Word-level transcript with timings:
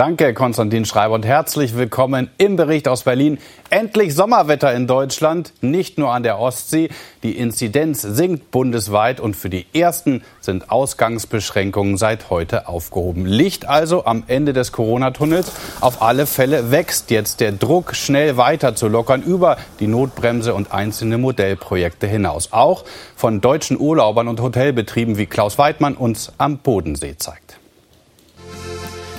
Danke, 0.00 0.32
Konstantin 0.32 0.86
Schreiber, 0.86 1.12
und 1.12 1.26
herzlich 1.26 1.76
willkommen 1.76 2.30
im 2.38 2.56
Bericht 2.56 2.88
aus 2.88 3.02
Berlin. 3.02 3.36
Endlich 3.68 4.14
Sommerwetter 4.14 4.72
in 4.72 4.86
Deutschland, 4.86 5.52
nicht 5.60 5.98
nur 5.98 6.10
an 6.10 6.22
der 6.22 6.38
Ostsee. 6.38 6.88
Die 7.22 7.36
Inzidenz 7.36 8.00
sinkt 8.00 8.50
bundesweit 8.50 9.20
und 9.20 9.36
für 9.36 9.50
die 9.50 9.66
ersten 9.74 10.22
sind 10.40 10.70
Ausgangsbeschränkungen 10.70 11.98
seit 11.98 12.30
heute 12.30 12.66
aufgehoben. 12.66 13.26
Licht 13.26 13.68
also 13.68 14.06
am 14.06 14.24
Ende 14.26 14.54
des 14.54 14.72
Corona-Tunnels. 14.72 15.52
Auf 15.82 16.00
alle 16.00 16.24
Fälle 16.24 16.70
wächst 16.70 17.10
jetzt 17.10 17.40
der 17.40 17.52
Druck, 17.52 17.94
schnell 17.94 18.38
weiter 18.38 18.74
zu 18.74 18.88
lockern 18.88 19.22
über 19.22 19.58
die 19.80 19.86
Notbremse 19.86 20.54
und 20.54 20.72
einzelne 20.72 21.18
Modellprojekte 21.18 22.06
hinaus. 22.06 22.54
Auch 22.54 22.86
von 23.16 23.42
deutschen 23.42 23.78
Urlaubern 23.78 24.28
und 24.28 24.40
Hotelbetrieben, 24.40 25.18
wie 25.18 25.26
Klaus 25.26 25.58
Weidmann 25.58 25.94
uns 25.94 26.32
am 26.38 26.56
Bodensee 26.56 27.18
zeigt. 27.18 27.49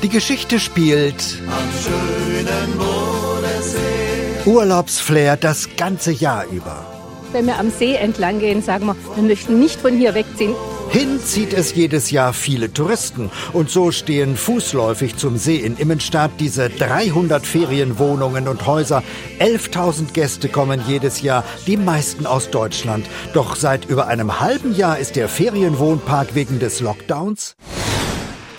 Die 0.04 0.10
Geschichte 0.10 0.60
spielt 0.60 1.40
am. 1.48 1.72
Urlaubsflair 4.46 5.38
das 5.38 5.70
ganze 5.78 6.12
Jahr 6.12 6.46
über. 6.48 6.86
Wenn 7.32 7.46
wir 7.46 7.60
am 7.60 7.70
See 7.70 7.94
entlang 7.94 8.40
gehen, 8.40 8.64
sagen 8.64 8.88
wir, 8.88 8.96
wir 9.16 9.24
möchten 9.24 9.60
nicht 9.60 9.80
von 9.80 9.96
hier 9.96 10.16
wegziehen. 10.16 10.56
Hin 10.90 11.20
zieht 11.24 11.54
es 11.54 11.76
jedes 11.76 12.12
Jahr 12.12 12.34
viele 12.34 12.74
Touristen. 12.74 13.30
Und 13.54 13.70
so 13.70 13.92
stehen 13.92 14.36
fußläufig 14.36 15.16
zum 15.16 15.38
See 15.38 15.58
in 15.58 15.78
Immenstadt 15.78 16.32
diese 16.40 16.70
300 16.70 17.46
Ferienwohnungen 17.46 18.48
und 18.48 18.66
Häuser. 18.66 19.04
11.000 19.40 20.12
Gäste 20.12 20.50
kommen 20.50 20.82
jedes 20.88 21.22
Jahr, 21.22 21.46
die 21.68 21.78
meisten 21.78 22.26
aus 22.26 22.50
Deutschland. 22.50 23.06
Doch 23.34 23.56
seit 23.56 23.86
über 23.86 24.08
einem 24.08 24.42
halben 24.42 24.76
Jahr 24.76 24.98
ist 24.98 25.16
der 25.16 25.30
Ferienwohnpark 25.30 26.36
wegen 26.36 26.60
des 26.60 26.82
Lockdowns 26.82 27.56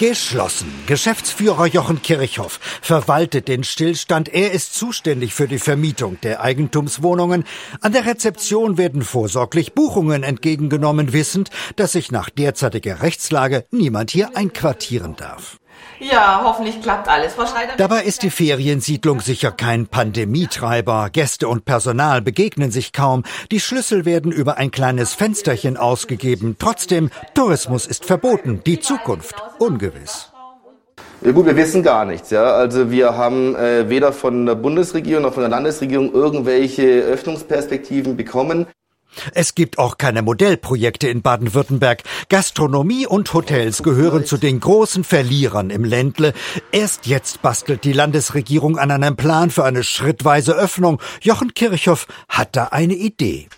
Geschlossen. 0.03 0.67
Geschäftsführer 0.89 1.67
Jochen 1.67 2.03
Kirchhoff 2.03 2.59
verwaltet 2.83 3.47
den 3.47 3.63
Stillstand. 3.63 4.29
Er 4.29 4.51
ist 4.51 4.75
zuständig 4.75 5.33
für 5.33 5.47
die 5.47 5.61
Vermietung 5.61 6.21
der 6.23 6.41
Eigentumswohnungen. 6.41 7.45
An 7.83 7.93
der 7.93 8.05
Rezeption 8.05 8.79
werden 8.79 9.03
vorsorglich 9.03 9.75
Buchungen 9.75 10.25
entgegengenommen, 10.25 11.13
wissend, 11.13 11.51
dass 11.77 11.93
sich 11.93 12.11
nach 12.11 12.31
derzeitiger 12.31 13.01
Rechtslage 13.01 13.65
niemand 13.71 14.11
hier 14.11 14.37
einquartieren 14.37 15.15
darf. 15.15 15.61
Ja, 15.99 16.43
hoffentlich 16.45 16.83
klappt 16.83 17.09
alles. 17.09 17.35
Dabei 17.77 18.03
ist 18.03 18.23
die 18.23 18.31
Feriensiedlung 18.31 19.21
sicher 19.21 19.53
kein 19.53 19.87
Pandemietreiber. 19.87 21.11
Gäste 21.11 21.47
und 21.49 21.65
Personal 21.65 22.23
begegnen 22.23 22.73
sich 22.73 22.93
kaum. 22.93 23.23
Die 23.53 23.61
Schlüssel 23.61 24.05
werden 24.05 24.33
über 24.33 24.59
ein 24.59 24.73
kleines 24.73 25.15
Fensterchen 25.15 25.77
ausgegeben. 25.77 26.57
Trotzdem, 26.59 27.11
Tourismus 27.35 27.87
ist 27.87 28.05
verboten. 28.05 28.63
Die 28.67 28.81
Zukunft 28.81 29.37
ungewiss. 29.59 30.33
Ja 31.25 31.31
gut, 31.31 31.47
wir 31.47 31.57
wissen 31.57 31.85
gar 31.85 32.05
nichts. 32.05 32.31
Ja. 32.31 32.47
Also 32.47 32.91
wir 32.91 33.17
haben 33.17 33.55
äh, 33.55 33.89
weder 33.89 34.13
von 34.13 34.45
der 34.45 34.57
Bundesregierung 34.57 35.23
noch 35.23 35.35
von 35.35 35.43
der 35.43 35.51
Landesregierung 35.51 36.13
irgendwelche 36.13 36.83
Öffnungsperspektiven 36.83 38.17
bekommen. 38.17 38.67
Es 39.35 39.55
gibt 39.55 39.79
auch 39.79 39.99
keine 39.99 40.23
Modellprojekte 40.23 41.09
in 41.09 41.23
Baden-Württemberg. 41.23 42.03
Gastronomie 42.29 43.07
und 43.07 43.33
Hotels 43.35 43.83
gehören 43.83 44.25
zu 44.25 44.37
den 44.37 44.61
großen 44.61 45.05
Verlierern 45.05 45.71
im 45.71 45.85
Ländle. 45.85 46.33
Erst 46.71 47.07
jetzt 47.07 47.43
bastelt 47.43 47.85
die 47.85 47.93
Landesregierung 47.93 48.79
an 48.79 48.91
einem 48.91 49.17
Plan 49.17 49.51
für 49.51 49.65
eine 49.65 49.85
schrittweise 49.85 50.55
Öffnung. 50.55 51.01
Jochen 51.21 51.55
Kirchhoff 51.55 52.07
hat 52.29 52.57
da 52.57 52.67
eine 52.67 52.95
Idee. 52.95 53.49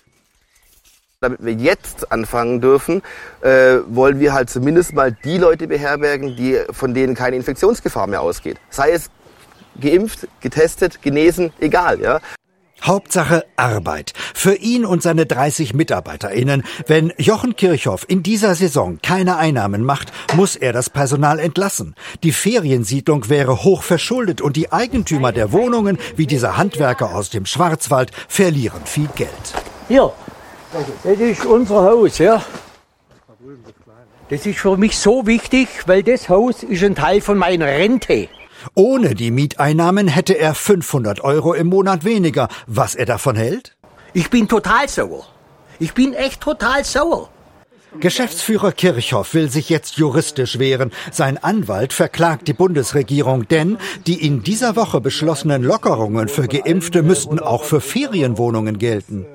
Damit 1.21 1.43
wir 1.43 1.55
jetzt 1.55 2.13
anfangen 2.13 2.61
dürfen, 2.61 3.03
äh, 3.41 3.79
wollen 3.87 4.21
wir 4.21 4.35
halt 4.35 4.51
zumindest 4.51 4.93
mal 4.93 5.17
die 5.25 5.39
Leute 5.39 5.67
beherbergen, 5.67 6.37
die, 6.37 6.61
von 6.71 6.93
denen 6.93 7.15
keine 7.15 7.37
Infektionsgefahr 7.37 8.07
mehr 8.07 8.21
ausgeht. 8.21 8.59
Sei 8.69 8.91
es 8.91 9.11
geimpft, 9.81 10.29
getestet, 10.41 11.01
genesen, 11.01 11.53
egal, 11.61 12.01
ja. 12.01 12.21
Hauptsache 12.85 13.45
Arbeit. 13.57 14.13
Für 14.35 14.55
ihn 14.55 14.85
und 14.85 15.03
seine 15.03 15.27
30 15.27 15.75
MitarbeiterInnen. 15.75 16.65
Wenn 16.87 17.13
Jochen 17.19 17.57
Kirchhoff 17.57 18.05
in 18.09 18.23
dieser 18.23 18.55
Saison 18.55 18.99
keine 19.03 19.37
Einnahmen 19.37 19.85
macht, 19.85 20.13
muss 20.35 20.55
er 20.57 20.73
das 20.73 20.91
Personal 20.91 21.39
entlassen. 21.39 21.95
Die 22.23 22.33
Feriensiedlung 22.33 23.29
wäre 23.29 23.65
hoch 23.65 23.83
verschuldet 23.83 24.41
und 24.41 24.57
die 24.57 24.73
Eigentümer 24.73 25.33
der 25.33 25.53
Wohnungen, 25.53 25.99
wie 26.17 26.27
dieser 26.27 26.57
Handwerker 26.57 27.15
aus 27.15 27.31
dem 27.31 27.47
Schwarzwald, 27.47 28.11
verlieren 28.29 28.83
viel 28.85 29.09
Geld. 29.17 29.31
Hier, 29.89 30.13
das 31.05 31.19
ist 31.19 31.47
unser 31.47 31.83
Haus, 31.85 32.19
ja. 32.19 32.43
Das 34.29 34.47
ist 34.47 34.59
für 34.59 34.77
mich 34.77 34.99
so 34.99 35.27
wichtig, 35.27 35.69
weil 35.87 36.03
das 36.03 36.29
Haus 36.29 36.63
ist 36.63 36.83
ein 36.83 36.95
Teil 36.95 37.21
von 37.21 37.37
meiner 37.37 37.67
Rente. 37.67 38.29
Ohne 38.75 39.15
die 39.15 39.31
Mieteinnahmen 39.31 40.09
hätte 40.09 40.35
er 40.35 40.55
500 40.55 41.21
Euro 41.23 41.55
im 41.55 41.69
Monat 41.69 42.05
weniger. 42.05 42.49
Was 42.67 42.95
er 42.95 43.07
davon 43.07 43.37
hält? 43.37 43.77
Ich 44.13 44.31
bin 44.31 44.49
total 44.49 44.89
sauer. 44.89 45.27
Ich 45.79 45.93
bin 45.95 46.15
echt 46.15 46.41
total 46.41 46.85
sauer. 46.85 47.29
Geschäftsführer 48.01 48.73
Kirchhoff 48.73 49.35
will 49.35 49.51
sich 49.51 49.69
jetzt 49.69 49.97
juristisch 49.97 50.59
wehren. 50.59 50.91
Sein 51.11 51.43
Anwalt 51.43 51.93
verklagt 51.93 52.49
die 52.49 52.53
Bundesregierung, 52.53 53.49
denn 53.49 53.79
die 54.07 54.27
in 54.27 54.43
dieser 54.43 54.77
Woche 54.77 55.01
beschlossenen 55.01 55.63
Lockerungen 55.63 56.29
für 56.29 56.49
Geimpfte 56.49 57.03
müssten 57.03 57.39
auch 57.39 57.65
für 57.65 57.81
Ferienwohnungen 57.81 58.79
gelten. 58.79 59.27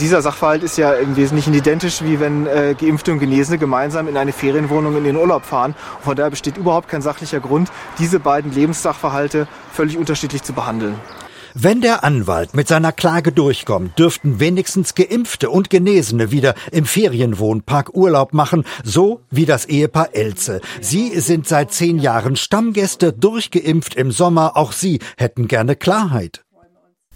Dieser 0.00 0.22
Sachverhalt 0.22 0.62
ist 0.62 0.76
ja 0.76 0.94
im 0.94 1.16
Wesentlichen 1.16 1.54
identisch, 1.54 2.02
wie 2.02 2.18
wenn 2.18 2.46
äh, 2.46 2.74
Geimpfte 2.78 3.12
und 3.12 3.20
Genesene 3.20 3.58
gemeinsam 3.58 4.08
in 4.08 4.16
eine 4.16 4.32
Ferienwohnung 4.32 4.96
in 4.96 5.04
den 5.04 5.16
Urlaub 5.16 5.44
fahren. 5.44 5.74
Von 6.00 6.16
daher 6.16 6.30
besteht 6.30 6.56
überhaupt 6.56 6.88
kein 6.88 7.02
sachlicher 7.02 7.40
Grund, 7.40 7.70
diese 7.98 8.18
beiden 8.18 8.52
Lebenssachverhalte 8.52 9.46
völlig 9.72 9.96
unterschiedlich 9.96 10.42
zu 10.42 10.52
behandeln. 10.52 10.96
Wenn 11.54 11.82
der 11.82 12.02
Anwalt 12.02 12.54
mit 12.54 12.66
seiner 12.66 12.92
Klage 12.92 13.30
durchkommt, 13.30 13.98
dürften 13.98 14.40
wenigstens 14.40 14.94
Geimpfte 14.94 15.50
und 15.50 15.68
Genesene 15.68 16.30
wieder 16.30 16.54
im 16.70 16.86
Ferienwohnpark 16.86 17.94
Urlaub 17.94 18.32
machen, 18.32 18.64
so 18.84 19.20
wie 19.30 19.44
das 19.44 19.66
Ehepaar 19.66 20.14
Elze. 20.14 20.62
Sie 20.80 21.20
sind 21.20 21.46
seit 21.46 21.70
zehn 21.72 21.98
Jahren 21.98 22.36
Stammgäste, 22.36 23.12
durchgeimpft 23.12 23.94
im 23.94 24.12
Sommer. 24.12 24.56
Auch 24.56 24.72
sie 24.72 25.00
hätten 25.18 25.46
gerne 25.46 25.76
Klarheit. 25.76 26.42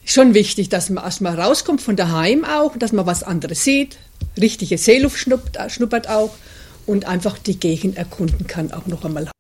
Schon 0.05 0.35
wichtig, 0.35 0.69
dass 0.69 0.91
man 0.91 1.03
erstmal 1.03 1.41
rauskommt 1.41 1.81
von 1.81 1.97
daheim 1.97 2.45
auch, 2.45 2.77
dass 2.77 2.93
man 2.93 3.07
was 3.07 3.23
anderes 3.23 3.65
sieht, 3.65 3.97
richtige 4.39 4.77
Seeluft 4.77 5.19
schnuppert 5.19 6.09
auch 6.11 6.35
und 6.85 7.07
einfach 7.07 7.39
die 7.39 7.59
Gegend 7.59 7.97
erkunden 7.97 8.47
kann 8.47 8.71
auch 8.71 8.87
noch 8.87 9.05
einmal. 9.05 9.31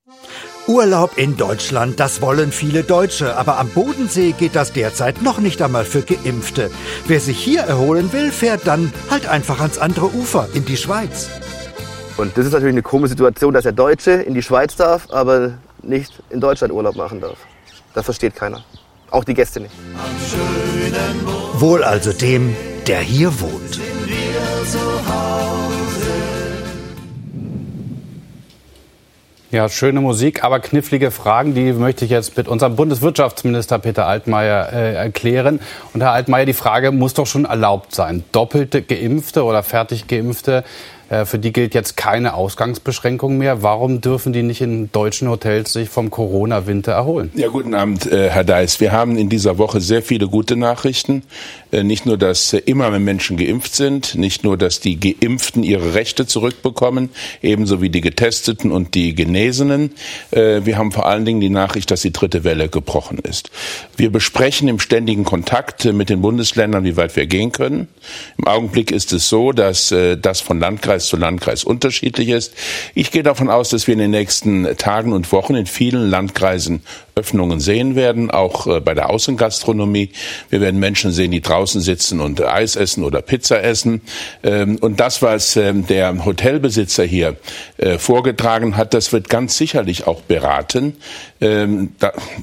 Urlaub 0.68 1.16
in 1.16 1.36
Deutschland, 1.36 2.00
das 2.00 2.20
wollen 2.20 2.50
viele 2.50 2.82
Deutsche, 2.82 3.36
aber 3.36 3.58
am 3.58 3.68
Bodensee 3.68 4.32
geht 4.32 4.56
das 4.56 4.72
derzeit 4.72 5.22
noch 5.22 5.38
nicht 5.38 5.62
einmal 5.62 5.84
für 5.84 6.02
Geimpfte. 6.02 6.70
Wer 7.06 7.20
sich 7.20 7.38
hier 7.38 7.60
erholen 7.60 8.12
will, 8.12 8.32
fährt 8.32 8.66
dann 8.66 8.92
halt 9.08 9.28
einfach 9.28 9.60
ans 9.60 9.78
andere 9.78 10.06
Ufer, 10.06 10.48
in 10.54 10.64
die 10.64 10.76
Schweiz. 10.76 11.28
Und 12.16 12.36
das 12.36 12.46
ist 12.46 12.52
natürlich 12.52 12.74
eine 12.74 12.82
komische 12.82 13.10
Situation, 13.10 13.54
dass 13.54 13.62
der 13.62 13.72
Deutsche 13.72 14.10
in 14.10 14.34
die 14.34 14.42
Schweiz 14.42 14.74
darf, 14.74 15.08
aber 15.10 15.54
nicht 15.82 16.12
in 16.30 16.40
Deutschland 16.40 16.72
Urlaub 16.72 16.96
machen 16.96 17.20
darf. 17.20 17.38
Das 17.94 18.04
versteht 18.04 18.34
keiner. 18.34 18.64
Auch 19.10 19.22
die 19.22 19.34
Gäste 19.34 19.60
nicht. 19.60 19.74
Wohl 21.54 21.84
also 21.84 22.12
dem, 22.12 22.56
der 22.86 23.00
hier 23.00 23.40
wohnt. 23.40 23.80
Ja, 29.56 29.70
schöne 29.70 30.02
Musik, 30.02 30.44
aber 30.44 30.60
knifflige 30.60 31.10
Fragen, 31.10 31.54
die 31.54 31.72
möchte 31.72 32.04
ich 32.04 32.10
jetzt 32.10 32.36
mit 32.36 32.46
unserem 32.46 32.76
Bundeswirtschaftsminister 32.76 33.78
Peter 33.78 34.06
Altmaier 34.06 34.70
äh, 34.70 34.94
erklären. 34.96 35.60
Und 35.94 36.02
Herr 36.02 36.12
Altmaier, 36.12 36.44
die 36.44 36.52
Frage 36.52 36.92
muss 36.92 37.14
doch 37.14 37.26
schon 37.26 37.46
erlaubt 37.46 37.94
sein. 37.94 38.22
Doppelte 38.32 38.82
Geimpfte 38.82 39.44
oder 39.44 39.62
fertig 39.62 40.08
Geimpfte 40.08 40.62
für 41.24 41.38
die 41.38 41.52
gilt 41.52 41.72
jetzt 41.72 41.96
keine 41.96 42.34
Ausgangsbeschränkung 42.34 43.38
mehr. 43.38 43.62
Warum 43.62 44.00
dürfen 44.00 44.32
die 44.32 44.42
nicht 44.42 44.60
in 44.60 44.90
deutschen 44.90 45.28
Hotels 45.28 45.72
sich 45.72 45.88
vom 45.88 46.10
Corona-Winter 46.10 46.92
erholen? 46.92 47.30
Ja, 47.34 47.46
guten 47.46 47.74
Abend, 47.74 48.10
äh, 48.10 48.28
Herr 48.30 48.42
Deis. 48.42 48.80
Wir 48.80 48.90
haben 48.90 49.16
in 49.16 49.28
dieser 49.28 49.58
Woche 49.58 49.80
sehr 49.80 50.02
viele 50.02 50.26
gute 50.26 50.56
Nachrichten. 50.56 51.22
Äh, 51.70 51.84
nicht 51.84 52.06
nur, 52.06 52.18
dass 52.18 52.52
immer 52.54 52.90
mehr 52.90 52.98
Menschen 52.98 53.36
geimpft 53.36 53.76
sind, 53.76 54.16
nicht 54.16 54.42
nur, 54.42 54.56
dass 54.56 54.80
die 54.80 54.98
Geimpften 54.98 55.62
ihre 55.62 55.94
Rechte 55.94 56.26
zurückbekommen, 56.26 57.10
ebenso 57.40 57.80
wie 57.80 57.90
die 57.90 58.00
Getesteten 58.00 58.72
und 58.72 58.94
die 58.94 59.14
Genesenen. 59.14 59.92
Wir 60.30 60.76
haben 60.76 60.90
vor 60.92 61.06
allen 61.06 61.24
Dingen 61.24 61.40
die 61.40 61.50
Nachricht, 61.50 61.90
dass 61.90 62.02
die 62.02 62.12
dritte 62.12 62.42
Welle 62.42 62.68
gebrochen 62.68 63.18
ist. 63.18 63.50
Wir 63.96 64.10
besprechen 64.10 64.68
im 64.68 64.80
ständigen 64.80 65.24
Kontakt 65.24 65.84
mit 65.84 66.08
den 66.08 66.20
Bundesländern, 66.20 66.84
wie 66.84 66.96
weit 66.96 67.14
wir 67.16 67.26
gehen 67.26 67.52
können. 67.52 67.88
Im 68.38 68.46
Augenblick 68.46 68.90
ist 68.90 69.12
es 69.12 69.28
so, 69.28 69.52
dass 69.52 69.94
das 70.20 70.40
von 70.40 70.58
Landkreis 70.58 70.95
Landkreis 70.96 71.06
zu 71.06 71.16
Landkreis 71.16 71.64
unterschiedlich 71.64 72.28
ist. 72.30 72.54
Ich 72.94 73.10
gehe 73.10 73.22
davon 73.22 73.50
aus, 73.50 73.68
dass 73.68 73.86
wir 73.86 73.92
in 73.92 73.98
den 73.98 74.10
nächsten 74.10 74.76
Tagen 74.76 75.12
und 75.12 75.30
Wochen 75.32 75.54
in 75.54 75.66
vielen 75.66 76.08
Landkreisen 76.10 76.82
Öffnungen 77.18 77.60
sehen 77.60 77.96
werden, 77.96 78.30
auch 78.30 78.66
äh, 78.66 78.80
bei 78.80 78.92
der 78.92 79.08
Außengastronomie. 79.08 80.10
Wir 80.50 80.60
werden 80.60 80.78
Menschen 80.78 81.12
sehen, 81.12 81.30
die 81.30 81.40
draußen 81.40 81.80
sitzen 81.80 82.20
und 82.20 82.42
Eis 82.42 82.76
essen 82.76 83.04
oder 83.04 83.22
Pizza 83.22 83.62
essen. 83.62 84.02
Ähm, 84.42 84.76
und 84.82 85.00
das, 85.00 85.22
was 85.22 85.56
ähm, 85.56 85.86
der 85.86 86.26
Hotelbesitzer 86.26 87.04
hier 87.04 87.36
äh, 87.78 87.96
vorgetragen 87.96 88.76
hat, 88.76 88.92
das 88.92 89.14
wird 89.14 89.30
ganz 89.30 89.56
sicherlich 89.56 90.06
auch 90.06 90.20
beraten. 90.20 90.96
Ähm, 91.40 91.94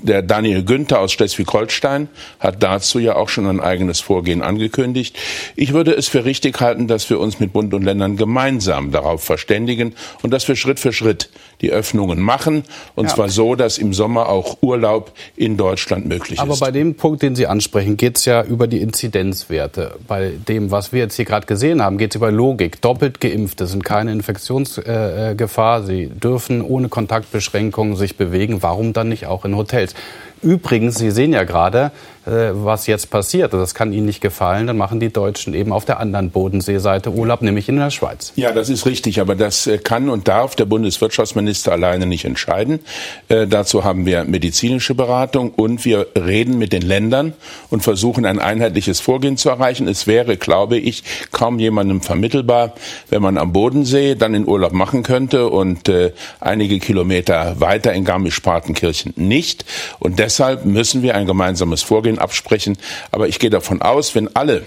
der 0.01 0.23
Daniel 0.23 0.63
Günther 0.63 1.01
aus 1.01 1.11
Schleswig-Holstein 1.11 2.07
hat 2.39 2.63
dazu 2.63 2.97
ja 2.97 3.15
auch 3.15 3.29
schon 3.29 3.45
ein 3.45 3.59
eigenes 3.59 3.99
Vorgehen 3.99 4.41
angekündigt. 4.41 5.15
Ich 5.55 5.73
würde 5.73 5.93
es 5.93 6.07
für 6.07 6.25
richtig 6.25 6.59
halten, 6.61 6.87
dass 6.87 7.11
wir 7.11 7.19
uns 7.19 7.39
mit 7.39 7.53
Bund 7.53 7.75
und 7.75 7.83
Ländern 7.83 8.17
gemeinsam 8.17 8.42
darauf 8.91 9.23
verständigen 9.23 9.95
und 10.21 10.31
dass 10.31 10.47
wir 10.47 10.55
Schritt 10.55 10.79
für 10.79 10.93
Schritt 10.93 11.29
die 11.61 11.71
Öffnungen 11.71 12.19
machen. 12.19 12.63
Und 12.95 13.05
ja. 13.05 13.15
zwar 13.15 13.29
so, 13.29 13.55
dass 13.55 13.77
im 13.77 13.93
Sommer 13.93 14.29
auch 14.29 14.57
Urlaub 14.61 15.13
in 15.35 15.57
Deutschland 15.57 16.05
möglich 16.05 16.39
Aber 16.39 16.53
ist. 16.53 16.61
Aber 16.61 16.67
bei 16.67 16.71
dem 16.71 16.95
Punkt, 16.95 17.21
den 17.21 17.35
Sie 17.35 17.47
ansprechen, 17.47 17.97
geht 17.97 18.17
es 18.17 18.25
ja 18.25 18.43
über 18.43 18.67
die 18.67 18.81
Inzidenzwerte. 18.81 19.95
Bei 20.07 20.33
dem, 20.47 20.71
was 20.71 20.91
wir 20.91 20.99
jetzt 20.99 21.15
hier 21.15 21.25
gerade 21.25 21.47
gesehen 21.47 21.81
haben, 21.81 21.97
geht 21.97 22.11
es 22.11 22.15
über 22.15 22.31
Logik. 22.31 22.81
Doppelt 22.81 23.21
Geimpfte 23.21 23.65
sind 23.65 23.83
keine 23.83 24.11
Infektionsgefahr. 24.11 25.83
Sie 25.83 26.07
dürfen 26.07 26.61
ohne 26.61 26.89
Kontaktbeschränkungen 26.89 27.95
sich 27.95 28.17
bewegen. 28.17 28.61
Warum 28.61 28.93
dann 28.93 29.09
nicht 29.09 29.25
auch 29.27 29.45
in 29.45 29.55
Hotels? 29.55 29.95
Übrigens, 30.41 30.97
Sie 30.97 31.11
sehen 31.11 31.31
ja 31.31 31.45
gerade, 31.45 31.85
äh, 31.85 31.89
was 32.25 32.87
jetzt 32.87 33.09
passiert. 33.09 33.53
Das 33.53 33.75
kann 33.75 33.93
Ihnen 33.93 34.05
nicht 34.05 34.21
gefallen, 34.21 34.67
dann 34.67 34.77
machen 34.77 34.99
die 34.99 35.11
Deutschen 35.11 35.53
eben 35.53 35.73
auf 35.73 35.85
der 35.85 35.99
anderen 35.99 36.31
Bodenseeseite 36.31 37.11
Urlaub, 37.11 37.41
nämlich 37.41 37.69
in 37.69 37.77
der 37.77 37.89
Schweiz. 37.89 38.33
Ja, 38.35 38.51
das 38.51 38.69
ist 38.69 38.85
richtig, 38.85 39.19
aber 39.19 39.35
das 39.35 39.67
äh, 39.67 39.77
kann 39.77 40.09
und 40.09 40.27
darf 40.27 40.55
der 40.55 40.65
Bundeswirtschaftsminister 40.65 41.71
alleine 41.71 42.05
nicht 42.05 42.25
entscheiden. 42.25 42.79
Äh, 43.27 43.47
dazu 43.47 43.83
haben 43.83 44.05
wir 44.05 44.23
medizinische 44.23 44.95
Beratung 44.95 45.51
und 45.51 45.85
wir 45.85 46.07
reden 46.15 46.57
mit 46.57 46.73
den 46.73 46.81
Ländern 46.81 47.33
und 47.69 47.83
versuchen 47.83 48.25
ein 48.25 48.39
einheitliches 48.39 48.99
Vorgehen 48.99 49.37
zu 49.37 49.49
erreichen. 49.49 49.87
Es 49.87 50.07
wäre, 50.07 50.37
glaube 50.37 50.77
ich, 50.77 51.03
kaum 51.31 51.59
jemandem 51.59 52.01
vermittelbar, 52.01 52.73
wenn 53.09 53.21
man 53.21 53.37
am 53.37 53.53
Bodensee 53.53 54.15
dann 54.15 54.33
in 54.33 54.47
Urlaub 54.47 54.73
machen 54.73 55.03
könnte 55.03 55.49
und 55.49 55.89
äh, 55.89 56.13
einige 56.39 56.79
Kilometer 56.79 57.59
weiter 57.59 57.93
in 57.93 58.05
Garmisch-Partenkirchen 58.05 59.13
nicht. 59.15 59.65
Und 59.99 60.19
deshalb 60.19 60.65
müssen 60.65 61.01
wir 61.03 61.15
ein 61.15 61.25
gemeinsames 61.25 61.81
Vorgehen 61.81 62.12
Regeln 62.13 62.19
absprechen. 62.19 62.77
Aber 63.11 63.27
ich 63.27 63.39
gehe 63.39 63.49
davon 63.49 63.81
aus, 63.81 64.15
wenn 64.15 64.35
alle 64.35 64.63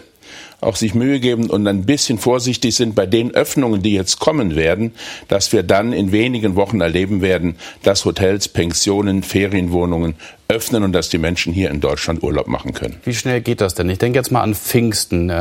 auch 0.62 0.76
sich 0.76 0.94
Mühe 0.94 1.20
geben 1.20 1.50
und 1.50 1.66
ein 1.66 1.84
bisschen 1.84 2.18
vorsichtig 2.18 2.74
sind 2.74 2.94
bei 2.94 3.04
den 3.04 3.34
Öffnungen, 3.34 3.82
die 3.82 3.92
jetzt 3.92 4.18
kommen 4.18 4.56
werden, 4.56 4.94
dass 5.28 5.52
wir 5.52 5.62
dann 5.62 5.92
in 5.92 6.12
wenigen 6.12 6.56
Wochen 6.56 6.80
erleben 6.80 7.20
werden, 7.20 7.56
dass 7.82 8.06
Hotels, 8.06 8.48
Pensionen, 8.48 9.22
Ferienwohnungen 9.22 10.14
öffnen 10.48 10.84
und 10.84 10.92
dass 10.92 11.08
die 11.08 11.18
Menschen 11.18 11.52
hier 11.52 11.70
in 11.70 11.80
Deutschland 11.80 12.22
Urlaub 12.22 12.46
machen 12.46 12.72
können. 12.72 12.96
Wie 13.04 13.14
schnell 13.14 13.40
geht 13.40 13.60
das 13.60 13.74
denn? 13.74 13.90
Ich 13.90 13.98
denke 13.98 14.18
jetzt 14.18 14.30
mal 14.30 14.42
an 14.42 14.54
Pfingsten. 14.54 15.28
Äh, 15.28 15.34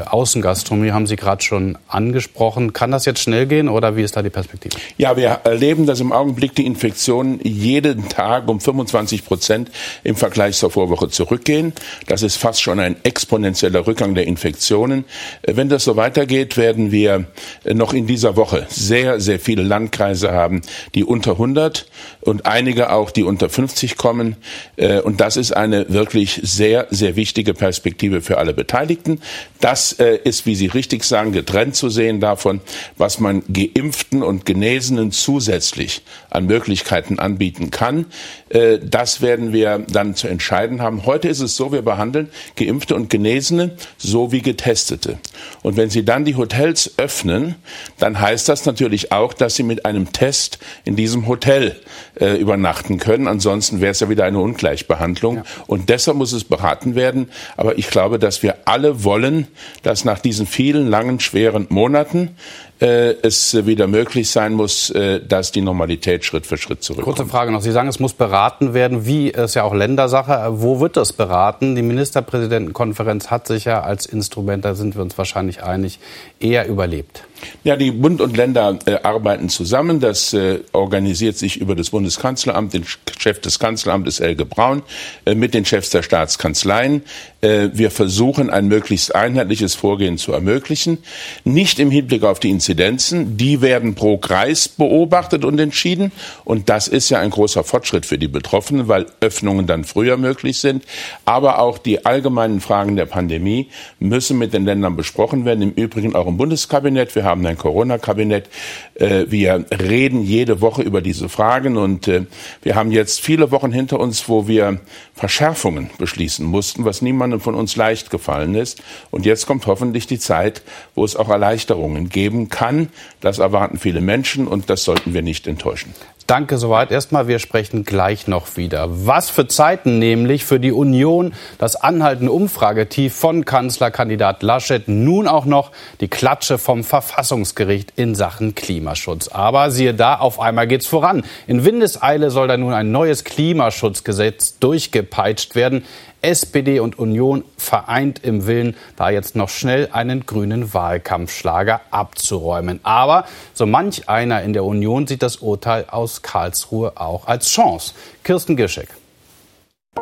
äh 0.00 0.04
Außengastronomie 0.04 0.92
haben 0.92 1.06
Sie 1.06 1.16
gerade 1.16 1.42
schon 1.42 1.78
angesprochen. 1.88 2.72
Kann 2.72 2.90
das 2.90 3.06
jetzt 3.06 3.20
schnell 3.20 3.46
gehen 3.46 3.68
oder 3.68 3.96
wie 3.96 4.02
ist 4.02 4.16
da 4.16 4.22
die 4.22 4.30
Perspektive? 4.30 4.76
Ja, 4.98 5.16
wir 5.16 5.28
erleben, 5.44 5.86
dass 5.86 6.00
im 6.00 6.12
Augenblick 6.12 6.54
die 6.54 6.66
Infektionen 6.66 7.40
jeden 7.42 8.08
Tag 8.08 8.48
um 8.48 8.60
25 8.60 9.24
Prozent 9.24 9.70
im 10.04 10.14
Vergleich 10.14 10.56
zur 10.56 10.70
Vorwoche 10.70 11.08
zurückgehen. 11.08 11.72
Das 12.06 12.22
ist 12.22 12.36
fast 12.36 12.60
schon 12.60 12.80
ein 12.80 12.96
exponentieller 13.02 13.86
Rückgang 13.86 14.14
der 14.14 14.26
Infektionen. 14.26 15.04
Äh, 15.42 15.56
wenn 15.56 15.70
das 15.70 15.84
so 15.84 15.96
weitergeht, 15.96 16.58
werden 16.58 16.92
wir 16.92 17.24
äh, 17.64 17.72
noch 17.72 17.94
in 17.94 18.06
dieser 18.06 18.36
Woche 18.36 18.66
sehr, 18.68 19.20
sehr 19.20 19.40
viele 19.40 19.62
Landkreise 19.62 20.32
haben, 20.32 20.60
die 20.94 21.04
unter 21.04 21.32
100 21.32 21.86
und 22.20 22.44
einige 22.44 22.92
auch, 22.92 23.10
die 23.10 23.22
unter 23.22 23.48
50 23.48 23.96
kommen. 23.96 24.36
Äh, 24.76 25.00
und 25.00 25.20
das 25.20 25.36
ist 25.36 25.52
eine 25.52 25.88
wirklich 25.88 26.40
sehr, 26.42 26.86
sehr 26.90 27.16
wichtige 27.16 27.54
Perspektive 27.54 28.20
für 28.20 28.38
alle 28.38 28.54
Beteiligten. 28.54 29.20
Das 29.60 29.92
äh, 29.94 30.18
ist, 30.24 30.46
wie 30.46 30.54
Sie 30.54 30.66
richtig 30.66 31.04
sagen, 31.04 31.32
getrennt 31.32 31.76
zu 31.76 31.88
sehen 31.88 32.20
davon, 32.20 32.60
was 32.96 33.20
man 33.20 33.42
Geimpften 33.52 34.22
und 34.22 34.46
Genesenen 34.46 35.12
zusätzlich 35.12 36.02
an 36.30 36.46
Möglichkeiten 36.46 37.18
anbieten 37.18 37.70
kann. 37.70 38.06
Äh, 38.50 38.78
das 38.82 39.22
werden 39.22 39.52
wir 39.52 39.84
dann 39.90 40.14
zu 40.14 40.28
entscheiden 40.28 40.82
haben. 40.82 41.06
Heute 41.06 41.28
ist 41.28 41.40
es 41.40 41.56
so, 41.56 41.72
wir 41.72 41.82
behandeln 41.82 42.28
Geimpfte 42.56 42.94
und 42.94 43.08
Genesene 43.08 43.72
so 43.96 44.32
wie 44.32 44.42
Getestete. 44.42 45.18
Und 45.62 45.76
wenn 45.76 45.90
Sie 45.90 46.04
dann 46.04 46.24
die 46.24 46.36
Hotels 46.36 46.94
öffnen, 46.98 47.54
dann 47.98 48.20
heißt 48.20 48.48
das 48.48 48.66
natürlich 48.66 49.12
auch, 49.12 49.32
dass 49.32 49.54
Sie 49.54 49.62
mit 49.62 49.86
einem 49.86 50.12
Test 50.12 50.58
in 50.84 50.96
diesem 50.96 51.26
Hotel 51.26 51.76
äh, 52.20 52.36
übernachten 52.36 52.98
können. 52.98 53.26
Ansonsten 53.28 53.80
wäre 53.80 53.92
es 53.92 54.00
ja 54.00 54.08
wieder 54.08 54.24
eine 54.24 54.40
Ungleichbehandlung. 54.40 55.36
Ja. 55.36 55.44
Und 55.66 55.88
deshalb 55.88 56.16
muss 56.16 56.32
es 56.32 56.44
beraten 56.44 56.94
werden. 56.94 57.30
Aber 57.56 57.78
ich 57.78 57.88
glaube, 57.88 58.18
dass 58.18 58.42
wir 58.42 58.56
alle 58.66 59.04
wollen, 59.04 59.46
dass 59.82 60.04
nach 60.04 60.18
diesen 60.18 60.46
vielen 60.46 60.88
langen, 60.88 61.20
schweren 61.20 61.66
Monaten 61.70 62.30
äh, 62.80 63.14
es 63.22 63.66
wieder 63.66 63.86
möglich 63.86 64.30
sein 64.30 64.54
muss, 64.54 64.90
äh, 64.90 65.20
dass 65.20 65.52
die 65.52 65.60
Normalität 65.60 66.24
Schritt 66.24 66.46
für 66.46 66.56
Schritt 66.56 66.82
zurückkommt. 66.82 67.16
Kurze 67.16 67.30
Frage 67.30 67.52
noch. 67.52 67.60
Sie 67.60 67.72
sagen, 67.72 67.88
es 67.88 68.00
muss 68.00 68.14
beraten 68.14 68.74
werden. 68.74 69.06
Wie 69.06 69.28
ist 69.28 69.54
ja 69.54 69.64
auch 69.64 69.74
Ländersache. 69.74 70.46
Wo 70.60 70.80
wird 70.80 70.96
das 70.96 71.12
beraten? 71.12 71.76
Die 71.76 71.82
Ministerpräsidentenkonferenz 71.82 73.30
hat 73.30 73.46
sich 73.46 73.66
ja 73.66 73.82
als 73.82 74.06
Instrument, 74.06 74.64
da 74.64 74.74
sind 74.74 74.94
wir 74.94 75.02
uns 75.02 75.16
wahrscheinlich 75.18 75.62
einig, 75.62 75.98
eher 76.40 76.66
überlebt. 76.66 77.24
Ja, 77.64 77.76
die 77.76 77.90
Bund 77.90 78.20
und 78.20 78.36
Länder 78.36 78.78
äh, 78.86 78.96
arbeiten 79.02 79.48
zusammen. 79.48 80.00
Das 80.00 80.32
äh, 80.32 80.60
organisiert 80.72 81.36
sich 81.36 81.58
über 81.60 81.74
das 81.74 81.90
Bundeskanzleramt, 81.90 82.74
den 82.74 82.84
Chef 83.18 83.40
des 83.40 83.58
Kanzleramtes 83.58 84.20
Elge 84.20 84.44
Braun, 84.44 84.82
äh, 85.24 85.34
mit 85.34 85.54
den 85.54 85.64
Chefs 85.64 85.90
der 85.90 86.02
Staatskanzleien. 86.02 87.02
Äh, 87.40 87.68
wir 87.72 87.90
versuchen, 87.90 88.50
ein 88.50 88.68
möglichst 88.68 89.14
einheitliches 89.14 89.74
Vorgehen 89.74 90.18
zu 90.18 90.32
ermöglichen. 90.32 90.98
Nicht 91.44 91.78
im 91.78 91.90
Hinblick 91.90 92.24
auf 92.24 92.40
die 92.40 92.50
Inzidenzen. 92.50 93.36
Die 93.36 93.60
werden 93.60 93.94
pro 93.94 94.18
Kreis 94.18 94.68
beobachtet 94.68 95.44
und 95.44 95.58
entschieden. 95.58 96.12
Und 96.44 96.68
das 96.68 96.88
ist 96.88 97.10
ja 97.10 97.20
ein 97.20 97.30
großer 97.30 97.64
Fortschritt 97.64 98.06
für 98.06 98.18
die 98.18 98.28
Betroffenen, 98.28 98.88
weil 98.88 99.06
Öffnungen 99.20 99.66
dann 99.66 99.84
früher 99.84 100.16
möglich 100.16 100.58
sind. 100.58 100.84
Aber 101.24 101.58
auch 101.58 101.78
die 101.78 102.04
allgemeinen 102.04 102.60
Fragen 102.60 102.96
der 102.96 103.06
Pandemie 103.06 103.68
müssen 103.98 104.38
mit 104.38 104.52
den 104.52 104.64
Ländern 104.64 104.96
besprochen 104.96 105.44
werden. 105.44 105.62
Im 105.62 105.72
Übrigen 105.72 106.14
auch 106.14 106.26
im 106.30 106.36
Bundeskabinett. 106.36 107.14
Wir 107.14 107.24
haben 107.24 107.44
ein 107.44 107.58
Corona-Kabinett. 107.58 108.48
Äh, 108.94 109.26
wir 109.28 109.64
reden 109.70 110.22
jede 110.22 110.60
Woche 110.60 110.82
über 110.82 111.02
diese 111.02 111.28
Fragen 111.28 111.76
und 111.76 112.08
äh, 112.08 112.24
wir 112.62 112.74
haben 112.74 112.90
jetzt 112.90 113.20
viele 113.20 113.50
Wochen 113.50 113.72
hinter 113.72 114.00
uns, 114.00 114.28
wo 114.28 114.48
wir 114.48 114.80
Verschärfungen 115.14 115.90
beschließen 115.98 116.46
mussten, 116.46 116.84
was 116.84 117.02
niemandem 117.02 117.40
von 117.40 117.54
uns 117.54 117.76
leicht 117.76 118.10
gefallen 118.10 118.54
ist. 118.54 118.82
Und 119.10 119.26
jetzt 119.26 119.46
kommt 119.46 119.66
hoffentlich 119.66 120.06
die 120.06 120.18
Zeit, 120.18 120.62
wo 120.94 121.04
es 121.04 121.16
auch 121.16 121.28
Erleichterungen 121.28 122.08
geben 122.08 122.48
kann. 122.48 122.88
Das 123.20 123.38
erwarten 123.38 123.78
viele 123.78 124.00
Menschen 124.00 124.46
und 124.46 124.70
das 124.70 124.84
sollten 124.84 125.12
wir 125.12 125.22
nicht 125.22 125.46
enttäuschen. 125.46 125.94
Danke 126.30 126.58
soweit. 126.58 126.92
Erstmal, 126.92 127.26
wir 127.26 127.40
sprechen 127.40 127.84
gleich 127.84 128.28
noch 128.28 128.56
wieder. 128.56 128.86
Was 129.04 129.30
für 129.30 129.48
Zeiten 129.48 129.98
nämlich 129.98 130.44
für 130.44 130.60
die 130.60 130.70
Union, 130.70 131.34
das 131.58 131.74
anhaltende 131.74 132.30
Umfragetief 132.30 133.16
von 133.16 133.44
Kanzlerkandidat 133.44 134.44
Laschet, 134.44 134.86
nun 134.86 135.26
auch 135.26 135.44
noch 135.44 135.72
die 136.00 136.06
Klatsche 136.06 136.58
vom 136.58 136.84
Verfassungsgericht 136.84 137.94
in 137.96 138.14
Sachen 138.14 138.54
Klimaschutz. 138.54 139.26
Aber 139.26 139.72
siehe 139.72 139.92
da, 139.92 140.20
auf 140.20 140.38
einmal 140.38 140.68
geht's 140.68 140.86
voran. 140.86 141.24
In 141.48 141.64
Windeseile 141.64 142.30
soll 142.30 142.46
da 142.46 142.56
nun 142.56 142.74
ein 142.74 142.92
neues 142.92 143.24
Klimaschutzgesetz 143.24 144.60
durchgepeitscht 144.60 145.56
werden. 145.56 145.84
SPD 146.22 146.80
und 146.80 146.98
Union 146.98 147.44
vereint 147.56 148.22
im 148.24 148.46
Willen, 148.46 148.76
da 148.96 149.10
jetzt 149.10 149.36
noch 149.36 149.48
schnell 149.48 149.88
einen 149.92 150.26
grünen 150.26 150.74
Wahlkampfschlager 150.74 151.80
abzuräumen. 151.90 152.80
Aber 152.82 153.24
so 153.54 153.66
manch 153.66 154.08
einer 154.08 154.42
in 154.42 154.52
der 154.52 154.64
Union 154.64 155.06
sieht 155.06 155.22
das 155.22 155.36
Urteil 155.36 155.86
aus 155.90 156.22
Karlsruhe 156.22 156.92
auch 156.96 157.26
als 157.26 157.48
Chance. 157.48 157.94
Kirsten 158.22 158.56
Gischek. 158.56 158.99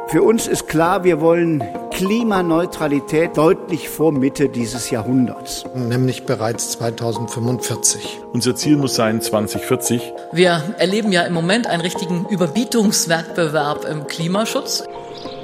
Für 0.09 0.23
uns 0.23 0.47
ist 0.47 0.69
klar, 0.69 1.05
wir 1.05 1.21
wollen 1.21 1.63
Klimaneutralität 1.91 3.37
deutlich 3.37 3.91
vor 3.91 4.11
Mitte 4.11 4.49
dieses 4.49 4.91
Jahrhunderts. 4.91 5.65
Nämlich 5.75 6.25
bereits 6.25 6.71
2045. 6.73 8.19
Unser 8.33 8.55
Ziel 8.57 8.79
muss 8.79 8.95
sein 8.95 9.21
2040. 9.21 10.15
Wir 10.33 10.63
erleben 10.79 11.13
ja 11.13 11.23
im 11.23 11.35
Moment 11.35 11.67
einen 11.67 11.83
richtigen 11.83 12.27
Überbietungswettbewerb 12.31 13.85
im 13.85 14.07
Klimaschutz. 14.07 14.85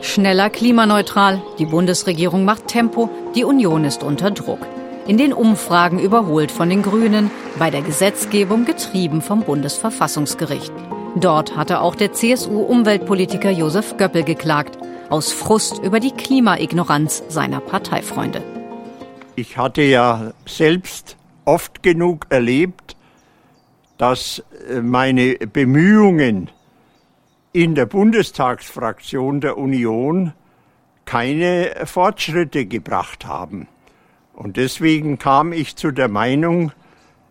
Schneller 0.00 0.48
klimaneutral, 0.48 1.42
die 1.58 1.66
Bundesregierung 1.66 2.46
macht 2.46 2.66
Tempo, 2.66 3.10
die 3.34 3.44
Union 3.44 3.84
ist 3.84 4.02
unter 4.02 4.30
Druck. 4.30 4.60
In 5.06 5.18
den 5.18 5.34
Umfragen 5.34 5.98
überholt 5.98 6.50
von 6.50 6.70
den 6.70 6.82
Grünen, 6.82 7.30
bei 7.58 7.70
der 7.70 7.82
Gesetzgebung 7.82 8.64
getrieben 8.64 9.20
vom 9.20 9.42
Bundesverfassungsgericht. 9.42 10.72
Dort 11.16 11.56
hatte 11.56 11.80
auch 11.80 11.94
der 11.94 12.12
CSU-Umweltpolitiker 12.12 13.50
Josef 13.50 13.97
Göppel 13.97 14.25
geklagt, 14.25 14.78
aus 15.11 15.33
Frust 15.33 15.78
über 15.83 16.00
die 16.00 16.11
Klimaignoranz 16.11 17.23
seiner 17.28 17.61
Parteifreunde. 17.61 18.42
Ich 19.37 19.56
hatte 19.56 19.83
ja 19.83 20.33
selbst 20.47 21.16
oft 21.44 21.83
genug 21.83 22.26
erlebt, 22.30 22.97
dass 23.99 24.42
äh, 24.68 24.80
meine 24.80 25.35
Bemühungen, 25.35 26.50
in 27.52 27.76
der 27.76 27.87
Bundestagsfraktion 27.87 29.40
der 29.40 29.56
Union 29.56 30.33
keine 31.04 31.71
Fortschritte 31.85 32.66
gebracht 32.66 33.26
haben. 33.26 33.68
Und 34.33 34.56
deswegen 34.56 35.18
kam 35.18 35.52
ich 35.52 35.76
zu 35.76 35.92
der 35.92 36.09
Meinung, 36.09 36.73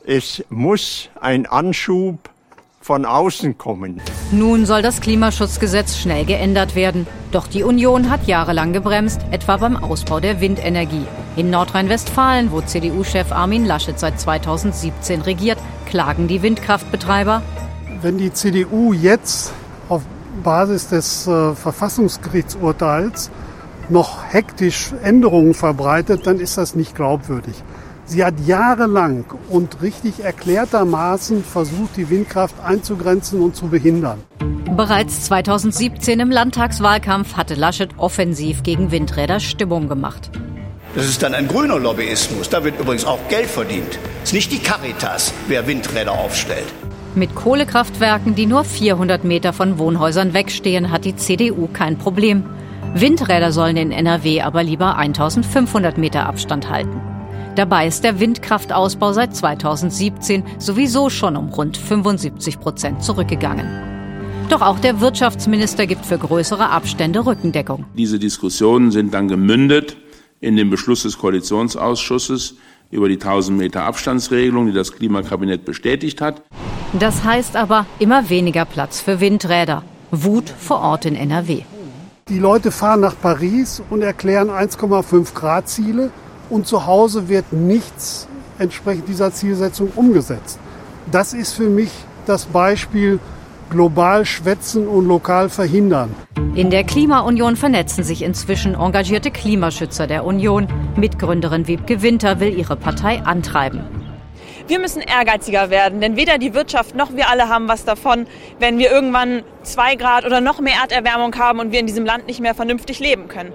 es 0.06 0.46
muss 0.50 1.10
ein 1.20 1.46
Anschub 1.46 2.30
von 2.84 3.06
außen 3.06 3.58
kommen. 3.58 4.02
Nun 4.32 4.66
soll 4.66 4.82
das 4.82 5.00
Klimaschutzgesetz 5.00 5.98
schnell 5.98 6.26
geändert 6.26 6.76
werden. 6.76 7.08
Doch 7.32 7.48
die 7.48 7.64
Union 7.64 8.10
hat 8.10 8.28
jahrelang 8.28 8.74
gebremst, 8.74 9.22
etwa 9.32 9.58
beim 9.58 9.78
Ausbau 9.78 10.20
der 10.20 10.42
Windenergie. 10.42 11.06
In 11.36 11.50
Nordrhein-Westfalen, 11.50 12.52
wo 12.52 12.62
CDU-Chef 12.62 13.32
Armin 13.32 13.66
Laschet 13.66 13.98
seit 13.98 14.20
2017 14.20 15.22
regiert, 15.22 15.58
klagen 15.86 16.28
die 16.28 16.42
Windkraftbetreiber. 16.42 17.42
Wenn 18.02 18.18
die 18.18 18.34
CDU 18.34 18.94
jetzt 18.94 19.54
auf 19.88 20.02
Basis 20.44 20.90
des 20.90 21.26
äh, 21.26 21.56
Verfassungsgerichtsurteils 21.56 23.32
noch 23.90 24.24
hektisch 24.32 24.94
Änderungen 25.04 25.54
verbreitet, 25.54 26.28
dann 26.28 26.40
ist 26.40 26.58
das 26.58 26.76
nicht 26.76 26.96
glaubwürdig. 26.96 27.56
Sie 28.06 28.24
hat 28.24 28.36
jahrelang 28.46 29.26
und 29.50 29.82
richtig 29.82 30.24
erklärtermaßen 30.24 31.44
versucht, 31.44 31.96
die 31.96 32.10
Windkraft 32.10 32.56
einzugrenzen 32.64 33.42
und 33.42 33.56
zu 33.56 33.68
behindern. 33.68 34.20
Bereits 34.76 35.22
2017 35.22 36.20
im 36.20 36.32
Landtagswahlkampf 36.32 37.36
hatte 37.38 37.54
Laschet 37.56 37.90
offensiv 37.98 38.64
gegen 38.64 38.92
Windräder 38.92 39.40
Stimmung 39.40 39.88
gemacht. 39.88 40.32
Das 40.96 41.06
ist 41.06 41.24
dann 41.24 41.34
ein 41.34 41.48
grüner 41.48 41.80
Lobbyismus. 41.80 42.50
Da 42.50 42.64
wird 42.64 42.80
übrigens 42.80 43.06
auch 43.06 43.20
Geld 43.30 43.48
verdient. 43.48 43.98
Es 44.24 44.30
ist 44.30 44.34
nicht 44.34 44.52
die 44.52 44.60
Caritas, 44.60 45.34
wer 45.48 45.66
Windräder 45.66 46.12
aufstellt. 46.12 46.66
Mit 47.16 47.36
Kohlekraftwerken, 47.36 48.36
die 48.36 48.48
nur 48.48 48.64
400 48.64 49.24
Meter 49.24 49.54
von 49.54 49.78
Wohnhäusern 49.78 50.34
wegstehen, 50.34 50.92
hat 50.92 51.06
die 51.06 51.16
CDU 51.16 51.68
kein 51.72 51.98
Problem. 51.98 52.44
Windräder 52.96 53.52
sollen 53.52 53.78
in 53.78 53.92
NRW 53.92 54.42
aber 54.42 54.64
lieber 54.64 54.98
1500 54.98 55.98
Meter 55.98 56.26
Abstand 56.26 56.70
halten. 56.70 57.13
Dabei 57.56 57.86
ist 57.86 58.04
der 58.04 58.20
Windkraftausbau 58.20 59.14
seit 59.14 59.36
2017 59.36 60.44
sowieso 60.58 61.12
schon 61.12 61.38
um 61.38 61.50
rund 61.50 61.78
75 61.78 62.60
Prozent 62.60 63.04
zurückgegangen. 63.04 63.68
Doch 64.50 64.62
auch 64.62 64.80
der 64.80 65.00
Wirtschaftsminister 65.02 65.86
gibt 65.86 66.06
für 66.06 66.18
größere 66.18 66.70
Abstände 66.70 67.26
Rückendeckung. 67.26 67.86
Diese 67.96 68.18
Diskussionen 68.18 68.90
sind 68.90 69.14
dann 69.14 69.28
gemündet 69.28 69.98
in 70.42 70.58
den 70.58 70.72
Beschluss 70.72 71.04
des 71.04 71.18
Koalitionsausschusses 71.20 72.56
über 72.90 73.08
die 73.08 73.16
1000 73.16 73.58
Meter 73.58 73.84
Abstandsregelung, 73.84 74.66
die 74.66 74.74
das 74.74 74.92
Klimakabinett 74.92 75.64
bestätigt 75.64 76.22
hat. 76.22 76.42
Das 77.00 77.24
heißt 77.24 77.56
aber 77.56 77.86
immer 78.00 78.30
weniger 78.30 78.66
Platz 78.66 79.00
für 79.00 79.20
Windräder. 79.20 79.84
Wut 80.12 80.50
vor 80.50 80.80
Ort 80.80 81.06
in 81.06 81.16
NRW. 81.16 81.62
Die 82.30 82.40
Leute 82.40 82.72
fahren 82.72 83.02
nach 83.02 83.16
Paris 83.20 83.82
und 83.90 84.02
erklären 84.02 84.50
1,5 84.50 85.34
Grad 85.34 85.70
Ziele 85.70 86.12
und 86.50 86.68
zu 86.68 86.86
Hause 86.86 87.30
wird 87.30 87.52
nichts 87.54 88.28
entsprechend 88.60 89.08
dieser 89.08 89.34
Zielsetzung 89.34 89.92
umgesetzt. 89.96 90.60
Das 91.12 91.34
ist 91.34 91.54
für 91.54 91.70
mich 91.70 91.92
das 92.26 92.46
Beispiel 92.46 93.20
global 93.70 94.26
schwätzen 94.26 94.88
und 94.88 95.08
lokal 95.08 95.50
verhindern. 95.50 96.16
In 96.56 96.70
der 96.70 96.84
Klimaunion 96.84 97.56
vernetzen 97.56 98.04
sich 98.04 98.22
inzwischen 98.22 98.76
engagierte 98.76 99.32
Klimaschützer 99.32 100.06
der 100.06 100.24
Union. 100.24 100.68
Mitgründerin 100.96 101.68
Wiebke 101.68 102.02
Winter 102.04 102.40
will 102.40 102.56
ihre 102.56 102.76
Partei 102.76 103.24
antreiben. 103.24 103.82
Wir 104.68 104.80
müssen 104.80 105.02
ehrgeiziger 105.02 105.70
werden, 105.70 106.00
denn 106.00 106.16
weder 106.16 106.38
die 106.38 106.54
Wirtschaft 106.54 106.96
noch 106.96 107.16
wir 107.16 107.30
alle 107.30 107.50
haben 107.50 107.68
was 107.68 107.84
davon, 107.84 108.28
wenn 108.60 108.78
wir 108.78 108.92
irgendwann 108.92 109.42
zwei 109.64 109.96
Grad 109.96 110.26
oder 110.26 110.40
noch 110.40 110.62
mehr 110.62 110.76
Erderwärmung 110.82 111.36
haben 111.36 111.60
und 111.60 111.72
wir 111.72 111.80
in 111.80 111.88
diesem 111.88 112.06
Land 112.06 112.28
nicht 112.28 112.40
mehr 112.40 112.56
vernünftig 112.56 113.00
leben 113.00 113.28
können. 113.28 113.52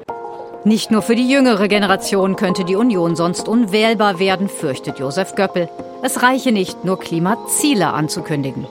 Nicht 0.69 0.91
nur 0.91 1.01
für 1.01 1.15
die 1.15 1.27
jüngere 1.27 1.67
Generation 1.67 2.37
könnte 2.37 2.63
die 2.63 2.77
Union 2.77 3.17
sonst 3.17 3.49
unwählbar 3.49 4.19
werden, 4.19 4.51
fürchtet 4.51 4.99
Josef 4.99 5.35
Göppel. 5.35 5.71
Es 6.03 6.23
reiche 6.23 6.53
nicht, 6.53 6.85
nur 6.85 7.01
Klimaziele 7.01 7.89
anzukündigen. 7.89 8.67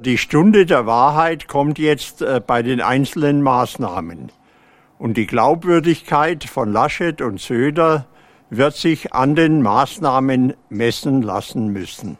Die 0.00 0.18
Stunde 0.18 0.66
der 0.66 0.84
Wahrheit 0.84 1.48
kommt 1.48 1.78
jetzt 1.78 2.20
äh, 2.20 2.42
bei 2.46 2.62
den 2.62 2.82
einzelnen 2.82 3.40
Maßnahmen. 3.40 4.32
Und 4.98 5.16
die 5.16 5.26
Glaubwürdigkeit 5.26 6.44
von 6.44 6.70
Laschet 6.70 7.22
und 7.22 7.40
Söder 7.40 8.04
wird 8.50 8.76
sich 8.76 9.14
an 9.14 9.34
den 9.34 9.62
Maßnahmen 9.62 10.52
messen 10.68 11.22
lassen 11.22 11.68
müssen. 11.68 12.18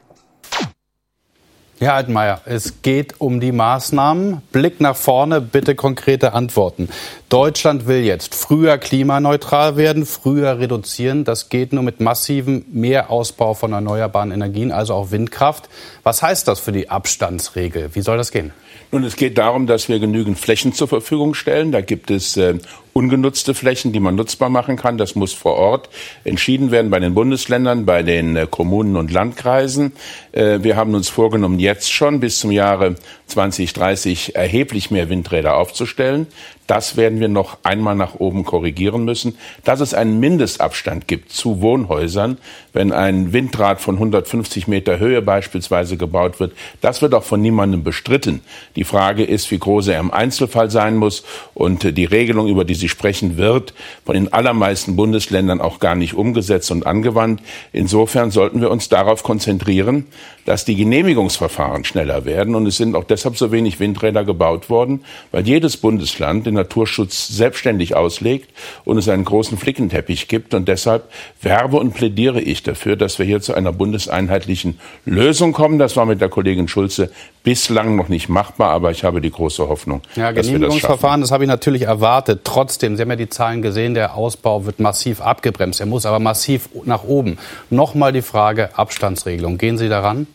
Herr 1.80 1.94
Altmaier, 1.94 2.40
es 2.44 2.82
geht 2.82 3.20
um 3.20 3.40
die 3.40 3.50
Maßnahmen. 3.50 4.42
Blick 4.52 4.80
nach 4.80 4.94
vorne, 4.94 5.40
bitte 5.40 5.74
konkrete 5.74 6.32
Antworten. 6.32 6.88
Deutschland 7.28 7.88
will 7.88 8.04
jetzt 8.04 8.36
früher 8.36 8.78
klimaneutral 8.78 9.76
werden, 9.76 10.06
früher 10.06 10.60
reduzieren. 10.60 11.24
Das 11.24 11.48
geht 11.48 11.72
nur 11.72 11.82
mit 11.82 11.98
massivem 11.98 12.64
Mehrausbau 12.70 13.54
von 13.54 13.72
erneuerbaren 13.72 14.30
Energien, 14.30 14.70
also 14.70 14.94
auch 14.94 15.10
Windkraft. 15.10 15.68
Was 16.04 16.22
heißt 16.22 16.46
das 16.46 16.60
für 16.60 16.70
die 16.70 16.90
Abstandsregel? 16.90 17.90
Wie 17.94 18.02
soll 18.02 18.18
das 18.18 18.30
gehen? 18.30 18.52
Nun, 18.92 19.04
es 19.04 19.16
geht 19.16 19.38
darum, 19.38 19.66
dass 19.66 19.88
wir 19.88 19.98
genügend 19.98 20.38
Flächen 20.38 20.72
zur 20.72 20.88
Verfügung 20.88 21.34
stellen. 21.34 21.72
Da 21.72 21.80
gibt 21.80 22.10
es 22.10 22.36
äh, 22.36 22.58
ungenutzte 22.94 23.54
Flächen, 23.54 23.92
die 23.92 24.00
man 24.00 24.14
nutzbar 24.14 24.48
machen 24.48 24.76
kann. 24.76 24.96
Das 24.96 25.14
muss 25.14 25.32
vor 25.32 25.56
Ort 25.56 25.90
entschieden 26.22 26.70
werden 26.70 26.90
bei 26.90 27.00
den 27.00 27.12
Bundesländern, 27.12 27.84
bei 27.84 28.02
den 28.02 28.36
äh, 28.36 28.46
Kommunen 28.48 28.96
und 28.96 29.10
Landkreisen. 29.10 29.92
Äh, 30.32 30.60
wir 30.62 30.76
haben 30.76 30.94
uns 30.94 31.08
vorgenommen, 31.08 31.58
jetzt 31.58 31.92
schon 31.92 32.20
bis 32.20 32.38
zum 32.38 32.52
Jahre 32.52 32.94
2030 33.26 34.36
erheblich 34.36 34.90
mehr 34.90 35.08
Windräder 35.08 35.56
aufzustellen. 35.56 36.28
Das 36.66 36.96
werden 36.96 37.20
wir 37.20 37.28
noch 37.28 37.58
einmal 37.62 37.94
nach 37.94 38.14
oben 38.14 38.44
korrigieren 38.44 39.04
müssen. 39.04 39.36
Dass 39.64 39.80
es 39.80 39.92
einen 39.92 40.18
Mindestabstand 40.20 41.08
gibt 41.08 41.30
zu 41.30 41.60
Wohnhäusern, 41.60 42.38
wenn 42.72 42.92
ein 42.92 43.32
Windrad 43.32 43.80
von 43.80 43.96
150 43.96 44.66
Meter 44.66 44.98
Höhe 44.98 45.20
beispielsweise 45.20 45.96
gebaut 45.96 46.40
wird, 46.40 46.52
das 46.80 47.02
wird 47.02 47.14
auch 47.14 47.24
von 47.24 47.42
niemandem 47.42 47.82
bestritten. 47.82 48.40
Die 48.76 48.85
Frage 48.85 49.25
ist, 49.25 49.50
wie 49.50 49.59
groß 49.59 49.88
er 49.88 50.00
im 50.00 50.11
Einzelfall 50.11 50.71
sein 50.71 50.97
muss. 50.97 51.25
Und 51.54 51.97
die 51.97 52.04
Regelung, 52.04 52.49
über 52.49 52.64
die 52.64 52.75
Sie 52.75 52.88
sprechen, 52.88 53.37
wird 53.37 53.75
von 54.04 54.14
den 54.14 54.33
allermeisten 54.33 54.97
Bundesländern 54.97 55.61
auch 55.61 55.78
gar 55.78 55.94
nicht 55.94 56.14
umgesetzt 56.14 56.71
und 56.71 56.87
angewandt. 56.87 57.40
Insofern 57.73 58.30
sollten 58.30 58.61
wir 58.61 58.71
uns 58.71 58.88
darauf 58.88 59.23
konzentrieren, 59.23 60.06
dass 60.44 60.64
die 60.64 60.76
Genehmigungsverfahren 60.76 61.85
schneller 61.85 62.25
werden. 62.25 62.54
Und 62.54 62.66
es 62.66 62.76
sind 62.76 62.97
auch 62.97 63.04
deshalb 63.04 63.37
so 63.37 63.52
wenig 63.52 63.80
Windräder 63.80 64.25
gebaut 64.25 64.68
worden, 64.71 65.04
weil 65.33 65.47
jedes 65.47 65.76
Bundesland 65.76 66.47
den 66.47 66.54
Naturschutz 66.54 67.28
selbstständig 67.28 67.97
auslegt 67.97 68.50
und 68.85 68.99
es 68.99 69.09
einen 69.09 69.25
großen 69.25 69.56
Flickenteppich 69.59 70.28
gibt. 70.28 70.54
Und 70.54 70.68
deshalb 70.68 71.11
werbe 71.40 71.78
und 71.78 71.94
plädiere 71.94 72.40
ich 72.40 72.62
dafür, 72.62 72.97
dass 72.97 73.18
wir 73.18 73.26
hier 73.26 73.40
zu 73.40 73.54
einer 73.54 73.73
bundeseinheitlichen 73.73 74.78
Lösung 75.04 75.52
kommen. 75.52 75.78
Das 75.78 75.97
war 75.97 76.06
mit 76.06 76.21
der 76.21 76.28
Kollegin 76.28 76.68
Schulze 76.68 77.11
bislang 77.44 77.94
noch 77.94 78.08
nicht 78.08 78.28
machbar, 78.28 78.70
aber 78.70 78.90
ich 78.90 79.04
habe 79.04 79.20
die 79.20 79.30
große 79.30 79.68
Hoffnung, 79.68 80.00
ja, 80.16 80.32
dass 80.32 80.34
wir 80.34 80.34
das 80.34 80.46
Genehmigungsverfahren, 80.46 81.20
das 81.20 81.30
habe 81.30 81.44
ich 81.44 81.48
natürlich 81.48 81.82
erwartet. 81.82 82.40
Trotzdem, 82.42 82.96
Sie 82.96 83.02
haben 83.02 83.10
ja 83.10 83.16
die 83.16 83.28
Zahlen 83.28 83.62
gesehen, 83.62 83.94
der 83.94 84.16
Ausbau 84.16 84.64
wird 84.66 84.80
massiv 84.80 85.20
abgebremst. 85.20 85.78
Er 85.78 85.86
muss 85.86 86.06
aber 86.06 86.18
massiv 86.18 86.68
nach 86.84 87.04
oben. 87.04 87.38
Nochmal 87.70 88.12
die 88.12 88.22
Frage 88.22 88.76
Abstandsregelung. 88.76 89.58
Gehen 89.58 89.78
Sie 89.78 89.88
daran? 89.88 90.26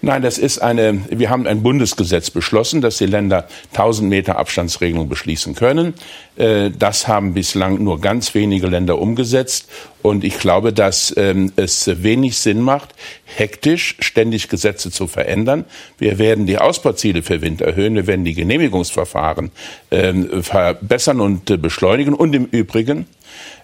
Nein, 0.00 0.22
das 0.22 0.38
ist 0.38 0.58
eine, 0.58 1.00
wir 1.10 1.28
haben 1.28 1.46
ein 1.46 1.62
Bundesgesetz 1.62 2.30
beschlossen, 2.30 2.80
dass 2.80 2.98
die 2.98 3.06
Länder 3.06 3.48
1000 3.72 4.08
Meter 4.08 4.38
Abstandsregelung 4.38 5.08
beschließen 5.08 5.54
können. 5.56 5.94
Äh, 6.36 6.70
das 6.70 7.08
haben 7.08 7.34
bislang 7.34 7.82
nur 7.82 8.00
ganz 8.00 8.34
wenige 8.34 8.68
Länder 8.68 8.98
umgesetzt. 8.98 9.68
Und 10.00 10.22
ich 10.22 10.38
glaube, 10.38 10.72
dass 10.72 11.12
ähm, 11.16 11.52
es 11.56 12.02
wenig 12.02 12.38
Sinn 12.38 12.60
macht, 12.60 12.94
hektisch 13.24 13.96
ständig 13.98 14.48
Gesetze 14.48 14.92
zu 14.92 15.08
verändern. 15.08 15.64
Wir 15.98 16.18
werden 16.18 16.46
die 16.46 16.58
Ausbauziele 16.58 17.22
für 17.22 17.42
Wind 17.42 17.60
erhöhen. 17.60 17.96
Wir 17.96 18.06
werden 18.06 18.24
die 18.24 18.34
Genehmigungsverfahren 18.34 19.50
ähm, 19.90 20.44
verbessern 20.44 21.20
und 21.20 21.50
äh, 21.50 21.56
beschleunigen. 21.56 22.14
Und 22.14 22.34
im 22.34 22.44
Übrigen, 22.44 23.06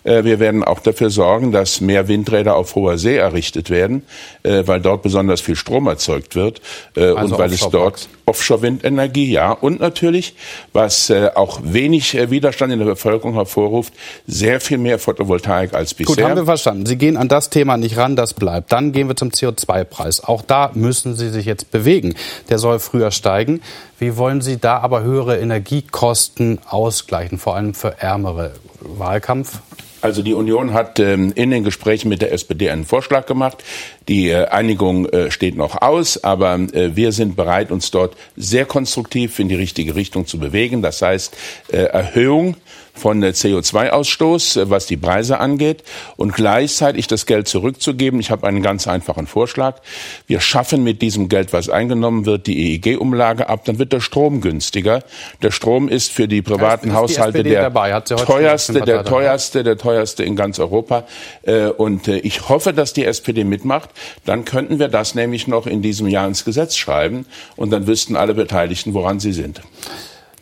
wir 0.05 0.39
werden 0.39 0.63
auch 0.63 0.81
dafür 0.81 1.11
sorgen, 1.11 1.51
dass 1.51 1.81
mehr 1.81 2.09
Windräder 2.09 2.57
auf 2.57 2.75
hoher 2.75 2.99
See 2.99 3.17
errichtet 3.17 3.71
werden, 3.71 4.03
weil 4.43 4.81
dort 4.81 5.03
besonders 5.03 5.41
viel 5.41 5.57
Strom 5.57 5.87
erzeugt 5.87 6.37
wird 6.37 6.61
also 6.95 7.35
und 7.35 7.39
weil 7.39 7.53
es 7.53 7.67
dort 7.69 8.09
Offshore-Windenergie, 8.27 9.31
ja, 9.31 9.53
und 9.53 9.81
natürlich, 9.81 10.35
was 10.73 11.11
auch 11.35 11.61
wenig 11.63 12.15
Widerstand 12.31 12.73
in 12.73 12.79
der 12.79 12.87
Bevölkerung 12.87 13.35
hervorruft, 13.35 13.93
sehr 14.27 14.61
viel 14.61 14.79
mehr 14.79 14.99
Photovoltaik 14.99 15.75
als 15.75 15.95
bisher. 15.95 16.15
Gut, 16.15 16.25
haben 16.25 16.37
wir 16.37 16.45
verstanden. 16.45 16.87
Sie 16.87 16.97
gehen 16.97 17.17
an 17.17 17.29
das 17.29 17.51
Thema 17.51 17.77
nicht 17.77 17.97
ran, 17.97 18.17
das 18.17 18.35
bleibt. 18.35 18.73
Dann 18.73 18.93
gehen 18.93 19.09
wir 19.09 19.17
zum 19.17 19.31
CO2-Preis. 19.31 20.25
Auch 20.25 20.43
da 20.43 20.71
müssen 20.75 21.15
Sie 21.17 21.31
sich 21.31 21.47
jetzt 21.47 21.71
bewegen. 21.71 22.15
Der 22.49 22.59
soll 22.59 22.79
früher 22.79 23.11
steigen. 23.11 23.61
Wie 23.99 24.17
wollen 24.17 24.41
Sie 24.41 24.59
da 24.59 24.79
aber 24.79 25.03
höhere 25.03 25.39
Energiekosten 25.39 26.59
ausgleichen, 26.69 27.39
vor 27.39 27.57
allem 27.57 27.75
für 27.75 28.01
ärmere? 28.01 28.53
Wahlkampf? 28.81 29.61
Also 30.05 30.21
die 30.21 30.35
Union 30.35 30.75
hat 30.75 31.01
ähm, 31.01 31.33
in 31.35 31.51
den 31.51 31.65
Gesprächen 31.65 32.11
mit 32.11 32.21
der 32.21 32.31
SPD 32.31 32.69
einen 32.69 32.85
Vorschlag 32.85 33.25
gemacht. 33.25 33.65
Die 34.07 34.29
äh, 34.29 34.45
Einigung 34.49 35.07
äh, 35.07 35.31
steht 35.31 35.57
noch 35.57 35.81
aus, 35.81 36.23
aber 36.23 36.57
äh, 36.57 36.95
wir 36.95 37.11
sind 37.11 37.37
bereit, 37.37 37.71
uns 37.71 37.91
dort 37.91 38.15
sehr 38.37 38.67
konstruktiv 38.67 39.39
in 39.39 39.49
die 39.49 39.55
richtige 39.55 39.95
Richtung 39.95 40.27
zu 40.27 40.39
bewegen. 40.39 40.83
Das 40.83 41.01
heißt 41.01 41.35
Erhöhung 41.71 42.57
von 42.95 43.23
CO2-Ausstoß, 43.23 44.61
äh, 44.61 44.71
was 44.71 44.87
die 44.87 44.97
Preise 44.97 45.41
angeht, 45.41 45.83
und 46.17 46.33
gleichzeitig 46.33 47.07
das 47.07 47.27
Geld 47.27 47.49
zurückzugeben. 47.49 48.21
Ich 48.21 48.31
habe 48.31 48.47
einen 48.47 48.63
ganz 48.63 48.87
einfachen 48.87 49.27
Vorschlag. 49.27 49.81
Wir 50.27 50.41
schaffen 50.41 50.85
mit 50.85 51.03
diesem 51.03 51.29
Geld, 51.29 51.53
was 51.53 51.69
eingenommen 51.69 52.25
wird, 52.25 52.47
die 52.47 52.75
EEG-Umlage 52.75 53.49
ab. 53.49 53.65
Dann 53.65 53.79
wird 53.79 53.93
der 53.93 54.01
Strom 54.01 54.41
günstiger. 54.41 55.03
Der 55.43 55.51
Strom 55.51 55.89
ist 55.89 56.13
für 56.13 56.29
die 56.29 56.41
privaten 56.41 56.91
die 56.91 56.95
Haushalte 56.95 57.43
der 57.43 57.73
teuerste, 57.73 58.81
der 58.81 59.05
teuerste, 59.05 59.65
der 59.65 59.77
teuerste 59.77 60.25
in 60.25 60.37
ganz 60.37 60.59
Europa. 60.59 61.05
Äh, 61.43 61.67
und 61.67 62.09
äh, 62.09 62.19
ich 62.19 62.49
hoffe, 62.49 62.73
dass 62.73 62.93
die 62.93 63.05
SPD 63.05 63.45
mitmacht. 63.45 63.91
Dann 64.25 64.45
könnten 64.45 64.79
wir 64.79 64.89
das 64.89 65.15
nämlich 65.15 65.49
noch 65.49 65.67
in 65.67 65.83
diesem 65.83 66.07
Jahr 66.07 66.27
ins 66.27 66.45
Gesetz 66.45 66.77
schreiben 66.77 67.27
und 67.57 67.71
dann 67.71 67.87
wüssten 67.87 68.17
alle 68.17 68.35
Beteiligten, 68.35 68.95
woran 68.95 69.19
sie 69.19 69.33
sind. 69.33 69.61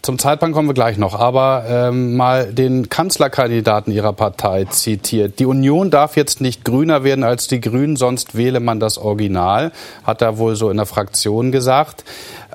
Zum 0.02 0.18
Zeitplan 0.18 0.50
kommen 0.50 0.68
wir 0.68 0.74
gleich 0.74 0.98
noch, 0.98 1.14
aber 1.14 1.64
ähm, 1.68 2.16
mal 2.16 2.52
den 2.52 2.88
Kanzlerkandidaten 2.88 3.92
Ihrer 3.92 4.12
Partei 4.12 4.64
zitiert. 4.64 5.38
Die 5.38 5.46
Union 5.46 5.92
darf 5.92 6.16
jetzt 6.16 6.40
nicht 6.40 6.64
grüner 6.64 7.04
werden 7.04 7.22
als 7.22 7.46
die 7.46 7.60
Grünen, 7.60 7.94
sonst 7.94 8.36
wähle 8.36 8.58
man 8.58 8.80
das 8.80 8.98
Original, 8.98 9.70
hat 10.02 10.20
er 10.20 10.38
wohl 10.38 10.56
so 10.56 10.70
in 10.70 10.76
der 10.76 10.86
Fraktion 10.86 11.52
gesagt. 11.52 12.02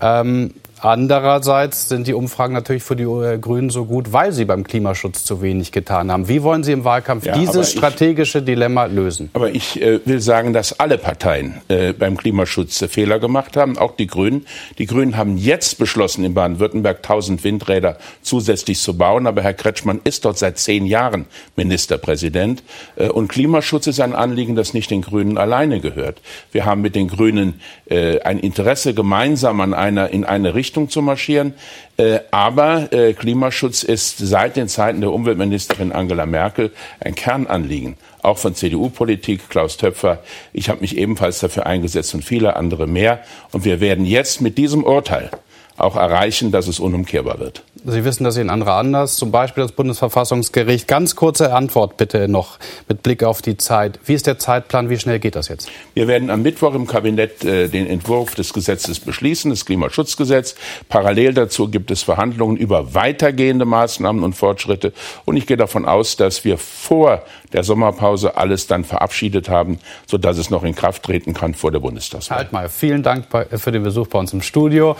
Ähm, 0.01 0.55
Andererseits 0.79 1.89
sind 1.89 2.07
die 2.07 2.13
Umfragen 2.13 2.53
natürlich 2.53 2.83
für 2.83 2.95
die 2.95 3.03
äh, 3.03 3.39
Grünen 3.39 3.71
so 3.71 3.85
gut, 3.85 4.13
weil 4.13 4.31
sie 4.31 4.45
beim 4.45 4.63
Klimaschutz 4.63 5.23
zu 5.23 5.41
wenig 5.41 5.71
getan 5.71 6.11
haben. 6.11 6.27
Wie 6.27 6.43
wollen 6.43 6.63
Sie 6.63 6.71
im 6.71 6.83
Wahlkampf 6.83 7.25
ja, 7.25 7.33
dieses 7.33 7.71
strategische 7.71 8.43
Dilemma 8.43 8.85
lösen? 8.85 9.31
Aber 9.33 9.49
ich 9.49 9.81
äh, 9.81 9.99
will 10.05 10.21
sagen, 10.21 10.53
dass 10.53 10.79
alle 10.79 10.99
Parteien 10.99 11.61
äh, 11.67 11.93
beim 11.93 12.15
Klimaschutz 12.15 12.79
äh, 12.81 12.87
Fehler 12.87 13.17
gemacht 13.17 13.57
haben, 13.57 13.77
auch 13.77 13.95
die 13.95 14.05
Grünen. 14.05 14.45
Die 14.77 14.85
Grünen 14.85 15.17
haben 15.17 15.37
jetzt 15.37 15.79
beschlossen, 15.79 16.23
in 16.23 16.35
Baden-Württemberg 16.35 16.97
1000 16.97 17.43
Windräder 17.43 17.97
zusätzlich 18.21 18.79
zu 18.79 18.95
bauen. 18.95 19.25
Aber 19.25 19.41
Herr 19.41 19.55
Kretschmann 19.55 19.99
ist 20.03 20.25
dort 20.25 20.37
seit 20.37 20.59
zehn 20.59 20.85
Jahren 20.85 21.25
Ministerpräsident. 21.55 22.61
Äh, 22.97 23.09
und 23.09 23.29
Klimaschutz 23.29 23.87
ist 23.87 23.99
ein 23.99 24.13
Anliegen, 24.13 24.55
das 24.55 24.75
nicht 24.75 24.91
den 24.91 25.01
Grünen 25.01 25.39
alleine 25.39 25.79
gehört. 25.79 26.21
Wir 26.51 26.65
haben 26.65 26.81
mit 26.81 26.93
den 26.93 27.07
Grünen 27.07 27.61
äh, 27.89 28.19
ein 28.19 28.39
Interesse 28.39 28.93
gemeinsam 28.93 29.59
an 29.59 29.73
einer, 29.73 30.09
in 30.09 30.23
eine 30.23 30.53
Richtung 30.53 30.66
Richtung 30.67 30.89
zu 30.89 31.01
marschieren. 31.01 31.53
Äh, 31.95 32.19
aber 32.29 32.91
äh, 32.91 33.13
Klimaschutz 33.13 33.83
ist 33.83 34.17
seit 34.17 34.57
den 34.57 34.67
Zeiten 34.67 34.99
der 34.99 35.13
Umweltministerin 35.13 35.93
Angela 35.93 36.25
Merkel 36.25 36.71
ein 36.99 37.15
Kernanliegen, 37.15 37.95
auch 38.21 38.37
von 38.37 38.53
CDU-Politik, 38.53 39.49
Klaus 39.49 39.77
Töpfer. 39.77 40.21
Ich 40.51 40.69
habe 40.69 40.81
mich 40.81 40.97
ebenfalls 40.97 41.39
dafür 41.39 41.65
eingesetzt 41.65 42.13
und 42.13 42.23
viele 42.23 42.57
andere 42.57 42.85
mehr. 42.85 43.23
Und 43.53 43.63
wir 43.63 43.79
werden 43.79 44.05
jetzt 44.05 44.41
mit 44.41 44.57
diesem 44.57 44.83
Urteil 44.83 45.31
auch 45.77 45.95
erreichen, 45.95 46.51
dass 46.51 46.67
es 46.67 46.79
unumkehrbar 46.79 47.39
wird. 47.39 47.63
Sie 47.85 48.03
wissen 48.03 48.23
das 48.23 48.33
sehen 48.33 48.49
andere 48.49 48.73
anders, 48.73 49.15
zum 49.15 49.31
Beispiel 49.31 49.63
das 49.63 49.71
Bundesverfassungsgericht. 49.71 50.87
Ganz 50.87 51.15
kurze 51.15 51.53
Antwort 51.53 51.97
bitte 51.97 52.27
noch 52.27 52.57
mit 52.89 53.03
Blick 53.03 53.23
auf 53.23 53.41
die 53.41 53.57
Zeit. 53.57 53.99
Wie 54.05 54.13
ist 54.13 54.27
der 54.27 54.39
Zeitplan? 54.39 54.89
Wie 54.89 54.97
schnell 54.97 55.19
geht 55.19 55.35
das 55.35 55.47
jetzt? 55.47 55.69
Wir 55.93 56.07
werden 56.07 56.29
am 56.29 56.41
Mittwoch 56.41 56.73
im 56.73 56.87
Kabinett 56.87 57.45
äh, 57.45 57.67
den 57.67 57.87
Entwurf 57.87 58.35
des 58.35 58.53
Gesetzes 58.53 58.99
beschließen, 58.99 59.51
das 59.51 59.65
Klimaschutzgesetz. 59.65 60.55
Parallel 60.89 61.33
dazu 61.33 61.69
gibt 61.69 61.91
es 61.91 62.03
Verhandlungen 62.03 62.57
über 62.57 62.93
weitergehende 62.93 63.65
Maßnahmen 63.65 64.23
und 64.23 64.33
Fortschritte. 64.33 64.93
Und 65.25 65.37
ich 65.37 65.45
gehe 65.45 65.57
davon 65.57 65.85
aus, 65.85 66.17
dass 66.17 66.43
wir 66.43 66.57
vor 66.57 67.23
der 67.53 67.63
Sommerpause 67.63 68.35
alles 68.35 68.67
dann 68.67 68.83
verabschiedet 68.83 69.49
haben, 69.49 69.79
sodass 70.05 70.37
es 70.37 70.49
noch 70.49 70.63
in 70.63 70.75
Kraft 70.75 71.03
treten 71.03 71.33
kann 71.33 71.53
vor 71.53 71.71
der 71.71 71.79
Bundestagswahl. 71.79 72.39
Halt 72.39 72.51
mal, 72.51 72.69
vielen 72.69 73.03
Dank 73.03 73.27
für 73.55 73.71
den 73.71 73.83
Besuch 73.83 74.07
bei 74.07 74.19
uns 74.19 74.33
im 74.33 74.41
Studio, 74.41 74.95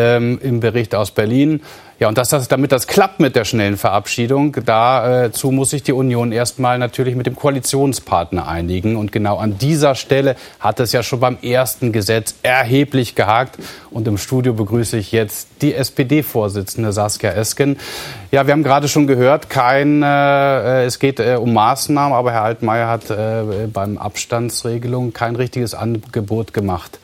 dem, 0.00 0.38
im 0.38 0.60
Bericht 0.60 0.94
aus 0.94 1.10
Berlin. 1.10 1.60
Ja, 2.00 2.08
und 2.08 2.16
dass 2.16 2.30
das, 2.30 2.48
damit 2.48 2.72
das 2.72 2.86
klappt 2.86 3.20
mit 3.20 3.36
der 3.36 3.44
schnellen 3.44 3.76
Verabschiedung, 3.76 4.56
dazu 4.64 5.50
muss 5.50 5.68
sich 5.68 5.82
die 5.82 5.92
Union 5.92 6.32
erstmal 6.32 6.78
natürlich 6.78 7.14
mit 7.14 7.26
dem 7.26 7.36
Koalitionspartner 7.36 8.48
einigen. 8.48 8.96
Und 8.96 9.12
genau 9.12 9.36
an 9.36 9.58
dieser 9.58 9.94
Stelle 9.94 10.36
hat 10.60 10.80
es 10.80 10.92
ja 10.92 11.02
schon 11.02 11.20
beim 11.20 11.36
ersten 11.42 11.92
Gesetz 11.92 12.36
erheblich 12.42 13.16
gehakt. 13.16 13.58
Und 13.90 14.08
im 14.08 14.16
Studio 14.16 14.54
begrüße 14.54 14.96
ich 14.96 15.12
jetzt 15.12 15.48
die 15.60 15.74
SPD-Vorsitzende 15.74 16.92
Saskia 16.92 17.32
Esken. 17.32 17.76
Ja, 18.30 18.46
wir 18.46 18.52
haben 18.52 18.62
gerade 18.62 18.88
schon 18.88 19.06
gehört, 19.06 19.50
kein, 19.50 20.02
äh, 20.02 20.84
es 20.84 21.00
geht 21.00 21.20
äh, 21.20 21.36
um 21.38 21.52
Maßnahmen, 21.52 22.14
aber 22.14 22.32
Herr 22.32 22.44
Altmaier 22.44 22.88
hat 22.88 23.10
äh, 23.10 23.66
beim 23.70 23.98
Abstandsregelung 23.98 25.12
kein 25.12 25.36
richtiges 25.36 25.74
Angebot 25.74 26.54
gemacht. 26.54 26.98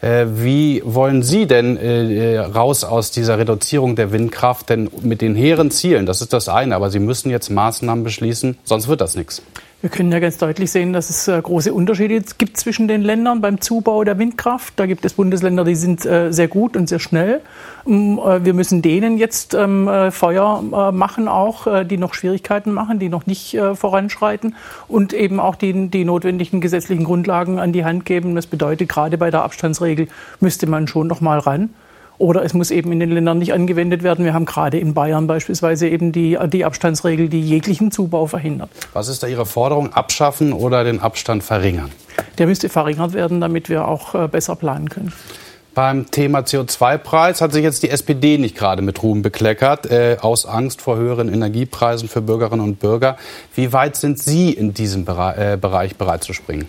Äh, 0.00 0.26
wie 0.28 0.82
wollen 0.84 1.22
Sie 1.22 1.46
denn 1.46 1.76
äh, 1.76 2.38
raus 2.38 2.84
aus 2.84 3.10
dieser 3.10 3.38
Reduzierung 3.38 3.96
der 3.96 4.12
Windkraft? 4.12 4.70
Denn 4.70 4.90
mit 5.02 5.20
den 5.20 5.34
hehren 5.34 5.70
Zielen, 5.70 6.06
das 6.06 6.22
ist 6.22 6.32
das 6.32 6.48
eine, 6.48 6.74
aber 6.74 6.90
Sie 6.90 7.00
müssen 7.00 7.30
jetzt 7.30 7.50
Maßnahmen 7.50 8.02
beschließen, 8.04 8.58
sonst 8.64 8.88
wird 8.88 9.00
das 9.00 9.14
nichts. 9.14 9.42
Wir 9.82 9.88
können 9.88 10.12
ja 10.12 10.18
ganz 10.18 10.36
deutlich 10.36 10.70
sehen, 10.70 10.92
dass 10.92 11.08
es 11.08 11.26
äh, 11.26 11.40
große 11.40 11.72
Unterschiede 11.72 12.20
gibt 12.36 12.58
zwischen 12.58 12.86
den 12.86 13.00
Ländern 13.00 13.40
beim 13.40 13.62
Zubau 13.62 14.04
der 14.04 14.18
Windkraft. 14.18 14.74
Da 14.76 14.84
gibt 14.84 15.06
es 15.06 15.14
Bundesländer, 15.14 15.64
die 15.64 15.74
sind 15.74 16.04
äh, 16.04 16.30
sehr 16.34 16.48
gut 16.48 16.76
und 16.76 16.86
sehr 16.86 16.98
schnell. 16.98 17.40
Ähm, 17.86 18.18
äh, 18.18 18.44
wir 18.44 18.52
müssen 18.52 18.82
denen 18.82 19.16
jetzt 19.16 19.54
ähm, 19.54 19.88
Feuer 20.10 20.92
machen, 20.92 21.28
auch 21.28 21.66
die 21.84 21.96
noch 21.96 22.12
Schwierigkeiten 22.12 22.72
machen, 22.72 22.98
die 22.98 23.08
noch 23.08 23.26
nicht 23.26 23.56
voranschreiten 23.74 24.54
und 24.88 25.12
eben 25.12 25.40
auch 25.40 25.54
die, 25.54 25.88
die 25.88 26.04
notwendigen 26.04 26.60
gesetzlichen 26.60 27.04
Grundlagen 27.04 27.58
an 27.58 27.72
die 27.72 27.84
Hand 27.84 28.04
geben. 28.04 28.34
Das 28.34 28.46
bedeutet, 28.46 28.88
gerade 28.88 29.16
bei 29.16 29.30
der 29.30 29.42
Abstandsregel 29.42 30.08
müsste 30.40 30.66
man 30.66 30.88
schon 30.88 31.06
noch 31.06 31.20
mal 31.20 31.38
ran. 31.38 31.70
Oder 32.20 32.44
es 32.44 32.52
muss 32.52 32.70
eben 32.70 32.92
in 32.92 33.00
den 33.00 33.10
Ländern 33.12 33.38
nicht 33.38 33.54
angewendet 33.54 34.02
werden. 34.02 34.26
Wir 34.26 34.34
haben 34.34 34.44
gerade 34.44 34.78
in 34.78 34.92
Bayern 34.92 35.26
beispielsweise 35.26 35.88
eben 35.88 36.12
die, 36.12 36.38
die 36.48 36.66
Abstandsregel, 36.66 37.30
die 37.30 37.40
jeglichen 37.40 37.90
Zubau 37.90 38.26
verhindert. 38.26 38.68
Was 38.92 39.08
ist 39.08 39.22
da 39.22 39.26
Ihre 39.26 39.46
Forderung? 39.46 39.94
Abschaffen 39.94 40.52
oder 40.52 40.84
den 40.84 41.00
Abstand 41.00 41.42
verringern? 41.42 41.90
Der 42.36 42.46
müsste 42.46 42.68
verringert 42.68 43.14
werden, 43.14 43.40
damit 43.40 43.70
wir 43.70 43.88
auch 43.88 44.14
äh, 44.14 44.28
besser 44.28 44.54
planen 44.54 44.90
können. 44.90 45.14
Beim 45.72 46.10
Thema 46.10 46.40
CO2-Preis 46.40 47.40
hat 47.40 47.54
sich 47.54 47.62
jetzt 47.62 47.82
die 47.84 47.88
SPD 47.88 48.36
nicht 48.36 48.54
gerade 48.54 48.82
mit 48.82 49.02
Ruhm 49.02 49.22
bekleckert, 49.22 49.90
äh, 49.90 50.18
aus 50.20 50.44
Angst 50.44 50.82
vor 50.82 50.98
höheren 50.98 51.32
Energiepreisen 51.32 52.06
für 52.10 52.20
Bürgerinnen 52.20 52.62
und 52.62 52.80
Bürger. 52.80 53.16
Wie 53.54 53.72
weit 53.72 53.96
sind 53.96 54.18
Sie 54.18 54.50
in 54.50 54.74
diesem 54.74 55.06
Bereich, 55.06 55.38
äh, 55.38 55.56
Bereich 55.56 55.96
bereit 55.96 56.22
zu 56.22 56.34
springen? 56.34 56.68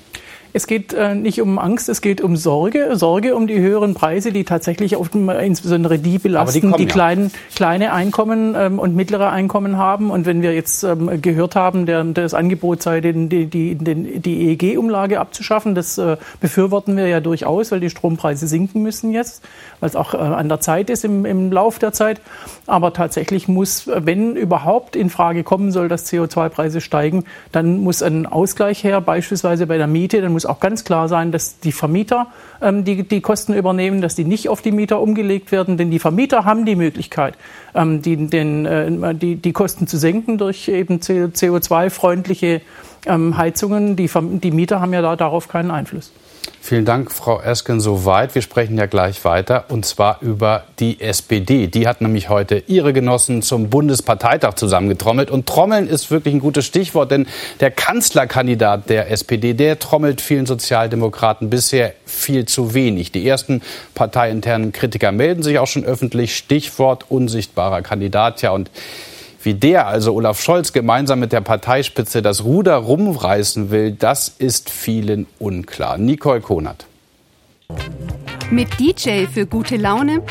Es 0.54 0.68
geht 0.68 0.94
äh, 0.94 1.16
nicht 1.16 1.42
um 1.42 1.60
Angst, 1.60 1.88
es 1.88 2.02
geht 2.02 2.22
um 2.22 2.36
Sorge. 2.36 2.96
Sorge 2.98 3.36
um 3.36 3.48
die 3.48 3.60
höheren 3.60 3.94
Preise, 3.94 4.32
die 4.32 4.44
tatsächlich 4.44 4.96
auf, 4.96 5.10
insbesondere 5.14 5.98
die 5.98 6.20
belasten, 6.20 6.74
die, 6.74 6.78
die 6.78 6.86
kleinen, 6.86 7.26
ja. 7.26 7.56
kleine 7.56 7.94
Einkommen 7.94 8.56
ähm, 8.58 8.80
und 8.80 8.96
mittlere 8.96 9.32
Einkommen 9.32 9.78
haben. 9.78 10.12
Und 10.12 10.26
wenn 10.26 10.42
wir 10.42 10.54
jetzt 10.54 10.84
ähm, 10.84 11.22
gehört 11.22 11.56
haben, 11.56 11.86
der, 11.86 12.04
das 12.04 12.34
Angebot 12.34 12.82
sei, 12.82 13.02
den, 13.02 13.30
die, 13.30 13.46
die, 13.46 13.76
die 13.76 14.50
EEG-Umlage 14.50 15.20
abzuschaffen, 15.20 15.74
das 15.74 15.98
äh, 15.98 16.18
befürworten 16.42 16.98
wir 16.98 17.08
ja 17.08 17.22
durchaus, 17.22 17.72
weil 17.72 17.80
die 17.80 17.90
Strompreise 17.90 18.48
sinken 18.48 18.82
müssen 18.82 19.12
jetzt, 19.12 19.44
weil 19.80 19.90
es 19.90 19.96
auch 19.96 20.14
äh, 20.14 20.18
an 20.18 20.50
der 20.50 20.60
Zeit 20.60 20.90
ist 20.90 21.06
im, 21.06 21.26
im 21.26 21.52
Lauf 21.52 21.80
der 21.80 21.94
Zeit. 21.94 22.22
Aber 22.68 22.94
tatsächlich 22.94 23.48
muss, 23.48 23.88
wenn 23.88 24.36
überhaupt 24.36 24.96
in 24.96 25.10
Frage 25.10 25.44
kommen 25.44 25.72
soll, 25.72 25.88
dass 25.88 26.12
CO2-Preise 26.12 26.82
steigen, 26.82 27.24
dann 27.52 27.80
muss 27.80 28.04
ein 28.04 28.26
Ausgleich 28.26 28.84
her, 28.84 29.02
beispielsweise 29.02 29.68
bei 29.68 29.78
der 29.78 29.88
Miete, 29.88 30.22
dann 30.22 30.32
muss 30.32 30.41
muss 30.42 30.46
auch 30.50 30.60
ganz 30.60 30.84
klar 30.84 31.08
sein, 31.08 31.32
dass 31.32 31.60
die 31.60 31.72
Vermieter 31.72 32.28
ähm, 32.62 32.84
die, 32.84 33.04
die 33.04 33.22
Kosten 33.22 33.54
übernehmen, 33.54 34.02
dass 34.02 34.16
die 34.16 34.24
nicht 34.24 34.50
auf 34.50 34.62
die 34.62 34.72
Mieter 34.72 35.00
umgelegt 35.00 35.52
werden, 35.52 35.78
denn 35.78 35.92
die 35.92 36.00
Vermieter 36.00 36.46
haben 36.46 36.66
die 36.66 36.76
Möglichkeit, 36.76 37.36
ähm, 37.76 38.02
die, 38.02 38.28
den, 38.28 38.66
äh, 38.66 39.14
die, 39.14 39.36
die 39.36 39.54
Kosten 39.54 39.86
zu 39.86 39.98
senken 39.98 40.38
durch 40.38 40.68
eben 40.68 40.98
CO2-freundliche 40.98 42.62
ähm, 43.06 43.38
Heizungen. 43.38 43.96
Die, 43.96 44.10
die 44.10 44.52
Mieter 44.52 44.82
haben 44.82 44.94
ja 44.94 45.02
da, 45.02 45.16
darauf 45.16 45.48
keinen 45.48 45.70
Einfluss. 45.70 46.12
Vielen 46.64 46.86
Dank, 46.86 47.12
Frau 47.12 47.42
Esken, 47.42 47.82
soweit. 47.82 48.34
Wir 48.34 48.42
sprechen 48.42 48.78
ja 48.78 48.86
gleich 48.86 49.26
weiter 49.26 49.66
und 49.70 49.86
zwar 49.86 50.20
über 50.22 50.64
die 50.80 51.02
SPD. 51.02 51.68
Die 51.68 51.88
hat 51.88 52.00
nämlich 52.00 52.30
heute 52.30 52.64
ihre 52.68 52.94
Genossen 52.94 53.42
zum 53.42 53.70
Bundesparteitag 53.70 54.54
zusammengetrommelt. 54.54 55.30
Und 55.30 55.48
Trommeln 55.48 55.88
ist 55.88 56.12
wirklich 56.12 56.34
ein 56.34 56.40
gutes 56.40 56.66
Stichwort, 56.66 57.12
denn 57.12 57.28
der 57.60 57.72
Kanzlerkandidat 57.72 58.90
der 58.90 59.12
SPD, 59.12 59.54
der 59.54 59.80
trommelt 59.80 60.22
vielen 60.22 60.46
Sozialdemokraten 60.46 61.50
bisher 61.50 61.94
viel 62.06 62.46
zu 62.46 62.74
wenig. 62.74 63.12
Die 63.12 63.28
ersten 63.28 63.62
parteiinternen 63.94 64.72
Kritiker 64.72 65.12
melden 65.12 65.44
sich 65.44 65.60
auch 65.60 65.68
schon 65.68 65.84
öffentlich. 65.84 66.38
Stichwort 66.38 67.10
unsichtbarer 67.10 67.82
Kandidat. 67.82 68.42
Ja, 68.44 68.52
und 68.52 68.70
wie 69.44 69.54
der, 69.54 69.88
also 69.88 70.14
Olaf 70.14 70.42
Scholz, 70.42 70.74
gemeinsam 70.74 71.20
mit 71.20 71.32
der 71.32 71.42
Parteispitze 71.42 72.22
das 72.22 72.44
Ruder 72.44 72.76
rumreißen 72.76 73.72
will, 73.72 73.92
das 73.92 74.30
ist 74.30 74.70
vielen 74.70 75.28
unklar. 75.40 75.98
Nicole 75.98 76.42
Konert. 76.42 76.86
Mit 78.50 78.80
DJ 78.80 79.26
für 79.26 79.46
gute 79.46 79.78
Laune 79.78 80.22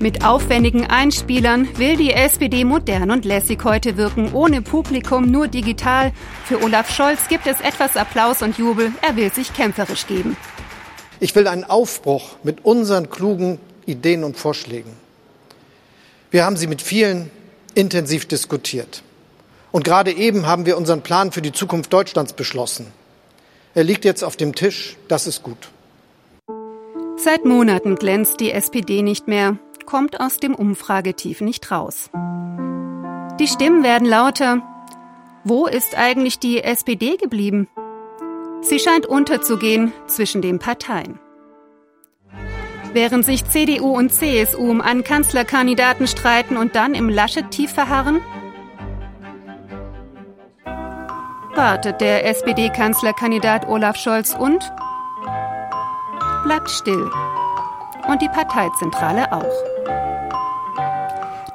Mit 0.00 0.24
aufwendigen 0.24 0.86
Einspielern 0.86 1.68
will 1.76 1.96
die 1.96 2.12
SPD 2.12 2.64
modern 2.64 3.10
und 3.10 3.24
lässig 3.24 3.62
heute 3.64 3.96
wirken, 3.96 4.32
ohne 4.32 4.62
Publikum, 4.62 5.30
nur 5.30 5.46
digital. 5.46 6.12
Für 6.44 6.62
Olaf 6.62 6.90
Scholz 6.94 7.28
gibt 7.28 7.46
es 7.46 7.60
etwas 7.60 7.96
Applaus 7.96 8.42
und 8.42 8.58
Jubel. 8.58 8.92
Er 9.06 9.16
will 9.16 9.32
sich 9.32 9.52
kämpferisch 9.52 10.06
geben. 10.06 10.36
Ich 11.20 11.34
will 11.36 11.46
einen 11.46 11.64
Aufbruch 11.64 12.36
mit 12.42 12.64
unseren 12.64 13.10
klugen 13.10 13.58
Ideen 13.84 14.24
und 14.24 14.36
Vorschlägen. 14.36 14.99
Wir 16.30 16.44
haben 16.44 16.56
sie 16.56 16.66
mit 16.66 16.82
vielen 16.82 17.30
intensiv 17.74 18.26
diskutiert. 18.26 19.02
Und 19.72 19.84
gerade 19.84 20.12
eben 20.12 20.46
haben 20.46 20.66
wir 20.66 20.76
unseren 20.76 21.02
Plan 21.02 21.32
für 21.32 21.42
die 21.42 21.52
Zukunft 21.52 21.92
Deutschlands 21.92 22.32
beschlossen. 22.32 22.86
Er 23.74 23.84
liegt 23.84 24.04
jetzt 24.04 24.24
auf 24.24 24.36
dem 24.36 24.54
Tisch. 24.54 24.96
Das 25.08 25.26
ist 25.26 25.42
gut. 25.42 25.70
Seit 27.16 27.44
Monaten 27.44 27.96
glänzt 27.96 28.40
die 28.40 28.50
SPD 28.50 29.02
nicht 29.02 29.28
mehr 29.28 29.58
kommt 29.90 30.20
aus 30.20 30.36
dem 30.36 30.54
Umfragetief 30.54 31.40
nicht 31.40 31.72
raus. 31.72 32.10
Die 33.40 33.48
Stimmen 33.48 33.82
werden 33.82 34.06
lauter. 34.06 34.62
Wo 35.42 35.66
ist 35.66 35.96
eigentlich 35.98 36.38
die 36.38 36.62
SPD 36.62 37.16
geblieben? 37.16 37.66
Sie 38.62 38.78
scheint 38.78 39.06
unterzugehen 39.06 39.92
zwischen 40.06 40.42
den 40.42 40.60
Parteien. 40.60 41.18
Während 42.92 43.24
sich 43.24 43.44
CDU 43.44 43.96
und 43.96 44.12
CSU 44.12 44.68
um 44.68 44.80
einen 44.80 45.04
Kanzlerkandidaten 45.04 46.08
streiten 46.08 46.56
und 46.56 46.74
dann 46.74 46.94
im 46.94 47.08
Laschet-Tief 47.08 47.70
verharren? 47.70 48.20
Wartet 51.54 52.00
der 52.00 52.26
SPD-Kanzlerkandidat 52.26 53.68
Olaf 53.68 53.96
Scholz 53.96 54.34
und 54.34 54.72
bleibt 56.42 56.70
still. 56.70 57.10
Und 58.08 58.22
die 58.22 58.28
Parteizentrale 58.28 59.32
auch. 59.32 59.70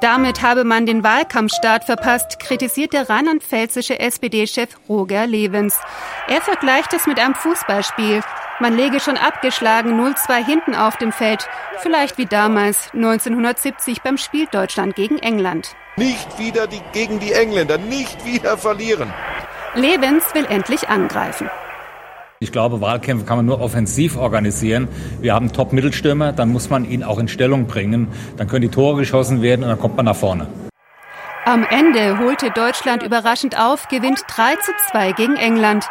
Damit 0.00 0.42
habe 0.42 0.64
man 0.64 0.86
den 0.86 1.02
Wahlkampfstart 1.02 1.84
verpasst, 1.84 2.38
kritisiert 2.38 2.92
der 2.92 3.08
rheinland-pfälzische 3.08 3.98
SPD-Chef 3.98 4.70
Roger 4.88 5.26
Levens. 5.26 5.78
Er 6.28 6.40
vergleicht 6.40 6.92
es 6.94 7.06
mit 7.06 7.18
einem 7.18 7.34
Fußballspiel. 7.34 8.22
Man 8.58 8.74
lege 8.74 9.00
schon 9.00 9.18
abgeschlagen 9.18 10.00
0-2 10.00 10.42
hinten 10.42 10.74
auf 10.74 10.96
dem 10.96 11.12
Feld. 11.12 11.46
Vielleicht 11.80 12.16
wie 12.16 12.24
damals 12.24 12.90
1970 12.94 14.00
beim 14.00 14.16
Spiel 14.16 14.46
Deutschland 14.50 14.96
gegen 14.96 15.18
England. 15.18 15.76
Nicht 15.96 16.38
wieder 16.38 16.66
die, 16.66 16.80
gegen 16.92 17.20
die 17.20 17.32
Engländer, 17.32 17.76
nicht 17.76 18.24
wieder 18.24 18.56
verlieren. 18.56 19.12
Levens 19.74 20.24
will 20.34 20.46
endlich 20.46 20.88
angreifen. 20.88 21.50
Ich 22.40 22.50
glaube, 22.50 22.80
Wahlkämpfe 22.80 23.26
kann 23.26 23.36
man 23.36 23.46
nur 23.46 23.60
offensiv 23.60 24.16
organisieren. 24.16 24.88
Wir 25.20 25.34
haben 25.34 25.52
Top-Mittelstürmer, 25.52 26.32
dann 26.32 26.48
muss 26.50 26.70
man 26.70 26.86
ihn 26.86 27.04
auch 27.04 27.18
in 27.18 27.28
Stellung 27.28 27.66
bringen. 27.66 28.08
Dann 28.38 28.48
können 28.48 28.62
die 28.62 28.70
Tore 28.70 28.96
geschossen 28.96 29.42
werden 29.42 29.64
und 29.64 29.68
dann 29.68 29.78
kommt 29.78 29.96
man 29.96 30.06
nach 30.06 30.16
vorne. 30.16 30.46
Am 31.44 31.64
Ende 31.64 32.18
holte 32.18 32.50
Deutschland 32.50 33.02
überraschend 33.02 33.58
auf, 33.58 33.88
gewinnt 33.88 34.24
3 34.28 34.56
zu 34.56 34.72
2 34.90 35.12
gegen 35.12 35.36
England. 35.36 35.86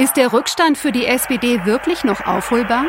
Ist 0.00 0.16
der 0.16 0.32
Rückstand 0.32 0.78
für 0.78 0.92
die 0.92 1.06
SPD 1.06 1.64
wirklich 1.66 2.04
noch 2.04 2.24
aufholbar? 2.24 2.84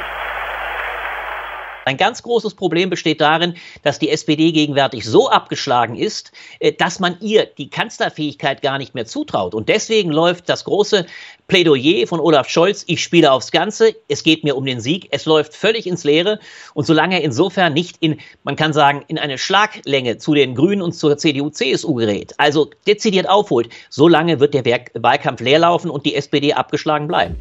Ein 1.86 1.98
ganz 1.98 2.24
großes 2.24 2.56
Problem 2.56 2.90
besteht 2.90 3.22
darin, 3.22 3.56
dass 3.84 4.00
die 4.00 4.10
SPD 4.10 4.52
gegenwärtig 4.52 5.06
so 5.06 5.30
abgeschlagen 5.30 5.96
ist, 5.96 6.32
äh, 6.60 6.72
dass 6.72 7.00
man 7.00 7.18
ihr 7.22 7.46
die 7.46 7.70
Kanzlerfähigkeit 7.70 8.62
gar 8.62 8.78
nicht 8.78 8.96
mehr 8.96 9.06
zutraut. 9.06 9.56
Und 9.56 9.70
deswegen 9.70 10.12
läuft 10.12 10.50
das 10.50 10.66
große 10.66 11.06
Plädoyer 11.48 12.06
von 12.06 12.20
Olaf 12.20 12.48
Scholz, 12.48 12.84
ich 12.88 13.02
spiele 13.02 13.32
aufs 13.32 13.52
Ganze, 13.52 13.96
es 14.08 14.24
geht 14.24 14.44
mir 14.44 14.56
um 14.56 14.66
den 14.66 14.80
Sieg, 14.80 15.08
es 15.12 15.26
läuft 15.26 15.56
völlig 15.56 15.88
ins 15.88 16.04
Leere. 16.04 16.40
Und 16.74 16.86
solange 16.86 17.16
er 17.16 17.24
insofern 17.24 17.74
nicht 17.74 17.98
in, 18.02 18.20
man 18.44 18.56
kann 18.56 18.72
sagen, 18.72 19.04
in 19.08 19.18
eine 19.18 19.38
Schlaglänge 19.38 20.18
zu 20.18 20.36
den 20.36 20.56
Grünen 20.56 20.82
und 20.82 20.94
zur 20.94 21.18
CDU, 21.18 21.50
CSU 21.50 21.96
gerät, 21.96 22.34
also 22.38 22.70
dezidiert 22.86 23.28
aufholt, 23.28 23.70
solange 23.90 24.40
wird 24.40 24.54
der 24.54 24.64
Wahlkampf 24.94 25.42
leerlaufen 25.42 25.90
und 25.90 26.06
die 26.06 26.16
SPD 26.16 26.54
abgeschlagen 26.54 27.08
bleiben. 27.08 27.36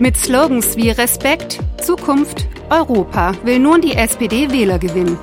Mit 0.00 0.16
Slogans 0.16 0.78
wie 0.78 0.88
Respekt, 0.88 1.58
Zukunft, 1.78 2.48
Europa 2.70 3.34
will 3.44 3.58
nun 3.58 3.82
die 3.82 3.92
SPD 3.92 4.50
Wähler 4.50 4.78
gewinnen 4.78 5.18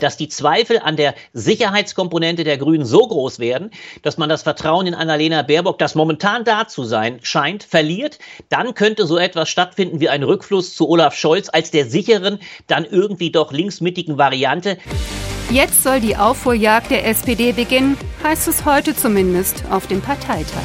dass 0.00 0.16
die 0.16 0.28
Zweifel 0.28 0.80
an 0.80 0.96
der 0.96 1.14
Sicherheitskomponente 1.32 2.42
der 2.44 2.58
Grünen 2.58 2.84
so 2.84 3.06
groß 3.06 3.38
werden, 3.38 3.70
dass 4.02 4.18
man 4.18 4.28
das 4.28 4.42
Vertrauen 4.42 4.86
in 4.86 4.94
Annalena 4.94 5.42
Baerbock, 5.42 5.78
das 5.78 5.94
momentan 5.94 6.44
da 6.44 6.66
zu 6.66 6.84
sein 6.84 7.20
scheint, 7.22 7.62
verliert, 7.62 8.18
dann 8.50 8.74
könnte 8.74 9.06
so 9.06 9.16
etwas 9.16 9.48
stattfinden 9.48 10.00
wie 10.00 10.10
ein 10.10 10.24
Rückfluss 10.24 10.74
zu 10.74 10.90
Olaf 10.90 11.14
Scholz 11.14 11.48
als 11.48 11.70
der 11.70 11.86
sicheren, 11.86 12.38
dann 12.66 12.84
irgendwie 12.84 13.30
doch 13.30 13.52
linksmittigen 13.52 14.18
Variante. 14.18 14.76
Jetzt 15.48 15.84
soll 15.84 16.00
die 16.00 16.16
Aufholjagd 16.16 16.90
der 16.90 17.06
SPD 17.06 17.52
beginnen, 17.52 17.96
heißt 18.24 18.48
es 18.48 18.66
heute 18.66 18.94
zumindest 18.94 19.62
auf 19.70 19.86
dem 19.86 20.02
Parteitag. 20.02 20.64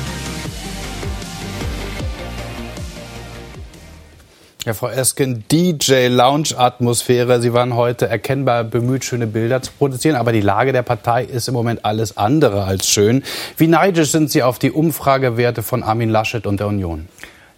Ja, 4.66 4.74
Frau 4.74 4.90
Esken, 4.90 5.46
DJ-Lounge-Atmosphäre. 5.50 7.40
Sie 7.42 7.54
waren 7.54 7.76
heute 7.76 8.10
erkennbar 8.10 8.66
bemüht, 8.66 9.06
schöne 9.06 9.26
Bilder 9.26 9.62
zu 9.62 9.72
produzieren, 9.72 10.18
aber 10.18 10.34
die 10.34 10.42
Lage 10.42 10.74
der 10.74 10.82
Partei 10.82 11.24
ist 11.24 11.48
im 11.48 11.54
Moment 11.54 11.86
alles 11.86 12.18
andere 12.18 12.66
als 12.66 12.90
schön. 12.90 13.24
Wie 13.56 13.68
neidisch 13.68 14.12
sind 14.12 14.30
Sie 14.30 14.44
auf 14.44 14.60
die 14.60 14.72
Umfragewerte 14.72 15.64
von 15.64 15.82
Armin 15.82 16.10
Laschet 16.10 16.46
und 16.46 16.60
der 16.60 16.68
Union? 16.68 17.08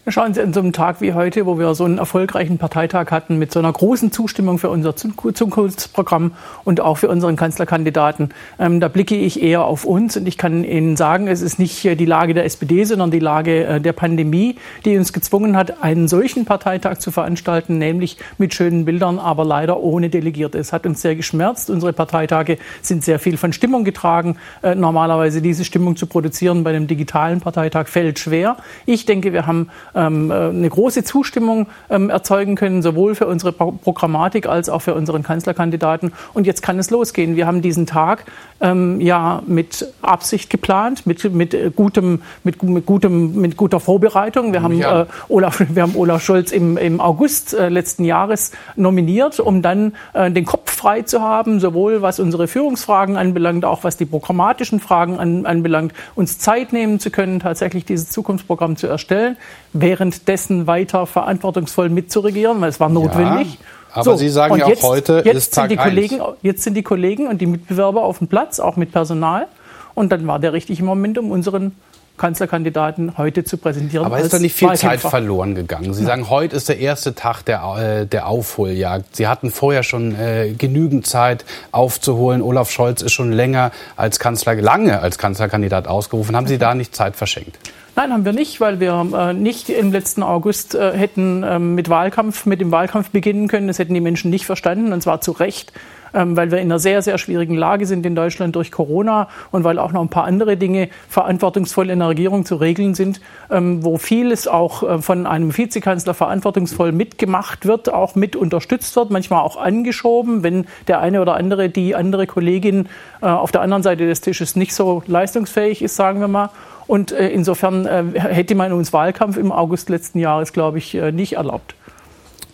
Schauen 0.08 0.34
Sie, 0.34 0.42
an 0.42 0.52
so 0.52 0.62
einem 0.62 0.74
Tag 0.74 1.00
wie 1.00 1.14
heute, 1.14 1.46
wo 1.46 1.60
wir 1.60 1.76
so 1.76 1.84
einen 1.86 2.00
erfolgreichen 2.00 2.58
Parteitag 2.58 3.12
hatten 3.12 3.38
mit 3.38 3.52
so 3.52 3.60
einer 3.60 3.72
großen 3.72 4.12
Zustimmung 4.12 4.58
für 4.58 4.72
unser 4.72 4.96
Zukunftsprogramm 4.96 6.32
und 6.64 6.82
auch 6.82 6.98
für 6.98 7.08
unseren 7.08 7.36
Kanzlerkandidaten, 7.36 8.30
ähm, 8.58 8.80
da 8.80 8.88
blicke 8.88 9.16
ich 9.16 9.44
eher 9.44 9.64
auf 9.64 9.86
uns 9.86 10.18
und 10.18 10.28
ich 10.28 10.40
kann 10.40 10.64
Ihnen 10.64 10.98
sagen, 10.98 11.28
es 11.28 11.44
ist 11.44 11.60
nicht 11.60 11.84
die 11.84 12.06
Lage 12.06 12.34
der 12.34 12.46
SPD, 12.46 12.84
sondern 12.84 13.12
die 13.12 13.20
Lage 13.20 13.64
äh, 13.64 13.80
der 13.80 13.94
Pandemie, 13.94 14.56
die 14.86 14.98
uns 14.98 15.14
gezwungen 15.14 15.56
hat, 15.56 15.84
einen 15.84 16.08
solchen 16.08 16.46
Parteitag 16.46 16.98
zu 16.98 17.12
veranstalten, 17.12 17.78
nämlich 17.78 18.18
mit 18.40 18.56
schönen 18.56 18.86
Bildern, 18.86 19.20
aber 19.20 19.46
leider 19.46 19.80
ohne 19.82 20.10
Delegierte. 20.10 20.58
Es 20.58 20.74
hat 20.74 20.88
uns 20.88 21.04
sehr 21.04 21.16
geschmerzt. 21.16 21.70
Unsere 21.70 21.94
Parteitage 21.94 22.58
sind 22.82 23.04
sehr 23.04 23.20
viel 23.20 23.38
von 23.38 23.54
Stimmung 23.54 23.84
getragen. 23.84 24.38
Äh, 24.64 24.74
normalerweise 24.74 25.44
diese 25.44 25.64
Stimmung 25.64 25.96
zu 25.96 26.08
produzieren 26.08 26.64
bei 26.64 26.72
einem 26.72 26.88
digitalen 26.88 27.40
Parteitag 27.40 27.88
fällt 27.88 28.18
schwer. 28.18 28.58
Ich 28.88 29.06
denke, 29.06 29.32
wir 29.32 29.46
haben 29.46 29.70
äh, 29.91 29.91
eine 30.00 30.70
große 30.70 31.04
Zustimmung 31.04 31.68
ähm, 31.90 32.10
erzeugen 32.10 32.56
können, 32.56 32.82
sowohl 32.82 33.16
für 33.16 33.28
unsere 33.28 33.52
Programmatik 33.52 34.48
als 34.48 34.70
auch 34.70 34.82
für 34.82 34.94
unseren 34.94 35.24
Kanzlerkandidaten. 35.24 36.14
Und 36.34 36.48
jetzt 36.48 36.62
kann 36.62 36.80
es 36.80 36.90
losgehen. 36.90 37.36
Wir 37.36 37.48
haben 37.48 37.62
diesen 37.62 37.86
Tag 37.86 38.26
ähm, 38.62 39.02
ja 39.02 39.42
mit 39.48 39.88
Absicht 40.02 40.50
geplant, 40.50 41.06
mit, 41.06 41.24
mit, 41.34 41.54
äh, 41.54 41.72
gutem, 41.76 42.22
mit, 42.44 42.62
mit, 42.64 42.86
gutem, 42.86 43.36
mit 43.36 43.58
guter 43.58 43.80
Vorbereitung. 43.80 44.54
Wir 44.54 44.62
haben, 44.62 44.78
ja. 44.78 45.04
äh, 45.04 45.06
Olaf, 45.28 45.64
wir 45.70 45.82
haben 45.82 45.96
Olaf 45.96 46.24
Scholz 46.24 46.52
im, 46.52 46.78
im 46.78 47.02
August 47.02 47.54
äh, 47.54 47.70
letzten 47.70 48.06
Jahres 48.06 48.52
nominiert, 48.76 49.40
um 49.40 49.62
dann 49.62 49.94
äh, 50.14 50.32
den 50.32 50.46
Kopf 50.46 50.72
frei 50.72 51.02
zu 51.02 51.22
haben, 51.22 51.60
sowohl 51.60 52.02
was 52.02 52.20
unsere 52.20 52.48
Führungsfragen 52.48 53.18
anbelangt, 53.18 53.66
auch 53.66 53.84
was 53.84 53.98
die 53.98 54.06
programmatischen 54.06 54.80
Fragen 54.80 55.20
an, 55.20 55.46
anbelangt, 55.46 55.94
uns 56.16 56.40
Zeit 56.40 56.74
nehmen 56.74 57.00
zu 57.00 57.12
können, 57.12 57.40
tatsächlich 57.40 57.86
dieses 57.86 58.10
Zukunftsprogramm 58.10 58.78
zu 58.78 58.88
erstellen 58.88 59.38
währenddessen 59.82 60.68
weiter 60.68 61.06
verantwortungsvoll 61.06 61.90
mitzuregieren, 61.90 62.62
weil 62.62 62.70
es 62.70 62.80
war 62.80 62.90
notwendig. 62.90 63.54
Ja, 63.54 63.66
aber 63.94 64.04
so, 64.04 64.16
Sie 64.16 64.30
sagen 64.30 64.56
ja 64.58 64.66
auch 64.66 64.70
jetzt, 64.70 64.84
heute 64.84 65.22
jetzt 65.26 65.36
ist 65.36 65.54
Tag 65.54 65.70
sind 65.70 65.72
die 65.72 65.84
Kollegen, 65.84 66.22
Jetzt 66.42 66.64
sind 66.64 66.76
die 66.76 66.84
Kollegen 66.84 67.28
und 67.28 67.42
die 67.42 67.46
Mitbewerber 67.46 68.04
auf 68.04 68.20
dem 68.20 68.28
Platz, 68.28 68.60
auch 68.60 68.78
mit 68.78 68.92
Personal. 68.92 69.48
Und 69.94 70.12
dann 70.12 70.26
war 70.28 70.40
der 70.40 70.54
richtige 70.54 70.84
Moment, 70.84 71.18
um 71.18 71.32
unseren 71.32 71.76
Kanzlerkandidaten 72.22 73.18
heute 73.18 73.44
zu 73.44 73.58
präsentieren. 73.58 74.06
Aber 74.06 74.20
ist 74.20 74.32
da 74.32 74.38
nicht 74.38 74.56
viel 74.56 74.72
Zeit 74.74 75.00
verloren 75.00 75.56
gegangen? 75.56 75.92
Sie 75.96 76.04
sagen, 76.04 76.30
heute 76.30 76.56
ist 76.56 76.70
der 76.70 76.78
erste 76.78 77.16
Tag 77.16 77.42
der, 77.42 77.64
äh, 78.04 78.06
der 78.06 78.28
Aufholjagd. 78.28 79.16
Sie 79.16 79.28
hatten 79.28 79.50
vorher 79.50 79.82
schon 79.82 80.14
äh, 80.14 80.54
genügend 80.56 81.08
Zeit 81.08 81.46
aufzuholen. 81.72 82.44
Olaf 82.44 82.70
Scholz 82.70 83.02
ist 83.02 83.14
schon 83.14 83.32
länger 83.32 83.72
als 83.96 84.20
Kanzler, 84.20 84.54
lange 84.54 85.00
als 85.00 85.18
Kanzlerkandidat 85.18 85.88
ausgerufen. 85.88 86.36
Haben 86.36 86.46
Sie 86.46 86.60
da 86.60 86.76
nicht 86.76 86.96
Zeit 86.96 87.16
verschenkt? 87.16 87.58
Nein, 87.96 88.14
haben 88.14 88.24
wir 88.24 88.34
nicht, 88.34 88.62
weil 88.62 88.80
wir 88.80 89.08
äh, 89.14 89.34
nicht 89.34 89.70
im 89.70 89.92
letzten 89.92 90.22
August 90.22 90.76
äh, 90.76 90.96
hätten 90.96 91.44
ähm, 91.44 91.74
mit 91.74 91.90
Wahlkampf, 91.90 92.46
mit 92.46 92.62
dem 92.62 92.72
Wahlkampf 92.72 93.10
beginnen 93.10 93.48
können. 93.48 93.68
Das 93.68 93.80
hätten 93.80 93.96
die 93.96 94.00
Menschen 94.00 94.30
nicht 94.30 94.46
verstanden, 94.46 94.94
und 94.94 95.02
zwar 95.02 95.22
zu 95.22 95.32
Recht, 95.32 95.74
weil 96.14 96.52
wir 96.52 96.60
in 96.60 96.66
einer 96.66 96.80
sehr, 96.80 97.02
sehr 97.02 97.18
schwierigen 97.18 97.56
Lage 97.56 97.86
sind 97.86 98.06
in 98.06 98.16
Deutschland 98.16 98.56
durch 98.56 98.72
Corona 98.72 99.30
und 99.52 99.64
weil 99.64 99.80
auch 99.80 99.92
noch 99.92 100.02
ein 100.02 100.10
paar 100.10 100.26
andere 100.26 100.58
Dinge 100.58 100.90
verantwortungsvoll 101.10 101.90
in 101.90 102.00
der 102.00 102.10
Regierung 102.10 102.46
zu 102.46 102.56
regeln 102.56 102.94
sind, 102.96 103.22
ähm, 103.50 103.84
wo 103.84 103.98
vieles 103.98 104.48
auch 104.48 104.84
äh, 104.84 105.02
von 105.02 105.26
einem 105.26 105.58
Vizekanzler 105.58 106.14
verantwortungsvoll 106.14 106.92
mitgemacht 106.92 107.66
wird, 107.66 107.94
auch 107.94 108.16
mit 108.16 108.36
unterstützt 108.36 108.96
wird, 108.96 109.12
manchmal 109.12 109.42
auch 109.42 109.58
angeschoben, 109.58 110.44
wenn 110.44 110.66
der 110.88 111.00
eine 111.00 111.22
oder 111.22 111.36
andere, 111.36 111.70
die 111.70 111.96
andere 111.96 112.28
Kollegin 112.28 112.88
äh, 113.22 113.26
auf 113.26 113.52
der 113.52 113.62
anderen 113.62 113.84
Seite 113.84 114.08
des 114.08 114.22
Tisches 114.22 114.56
nicht 114.56 114.74
so 114.74 115.04
leistungsfähig 115.08 115.82
ist, 115.82 115.96
sagen 115.96 116.20
wir 116.20 116.28
mal. 116.28 116.50
Und 116.88 117.12
äh, 117.12 117.30
insofern 117.30 117.86
hätte 118.16 118.54
man 118.56 118.74
uns 118.74 118.92
Wahlkampf 118.92 119.38
im 119.38 119.52
August 119.52 119.90
letzten 119.90 120.20
Jahres, 120.20 120.52
glaube 120.52 120.78
ich, 120.78 120.94
nicht 120.94 121.34
erlaubt. 121.34 121.76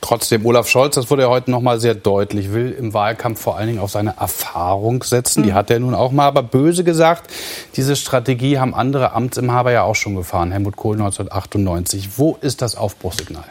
Trotzdem, 0.01 0.45
Olaf 0.45 0.67
Scholz, 0.67 0.95
das 0.95 1.09
wurde 1.09 1.23
ja 1.23 1.29
heute 1.29 1.51
noch 1.51 1.61
mal 1.61 1.79
sehr 1.79 1.95
deutlich, 1.95 2.53
will 2.53 2.71
im 2.71 2.93
Wahlkampf 2.93 3.41
vor 3.41 3.57
allen 3.57 3.67
Dingen 3.67 3.79
auf 3.79 3.91
seine 3.91 4.15
Erfahrung 4.17 5.03
setzen. 5.03 5.43
Die 5.43 5.49
mhm. 5.49 5.55
hat 5.55 5.71
er 5.71 5.79
nun 5.79 5.93
auch 5.95 6.11
mal. 6.11 6.27
Aber 6.27 6.43
böse 6.43 6.83
gesagt, 6.83 7.31
diese 7.75 7.95
Strategie 7.95 8.59
haben 8.59 8.73
andere 8.73 9.13
Amtsinhaber 9.13 9.71
ja 9.71 9.83
auch 9.83 9.95
schon 9.95 10.15
gefahren. 10.15 10.51
Helmut 10.51 10.75
Kohl 10.75 10.95
1998. 10.95 12.17
Wo 12.17 12.37
ist 12.41 12.61
das 12.61 12.75
Aufbruchssignal? 12.75 13.45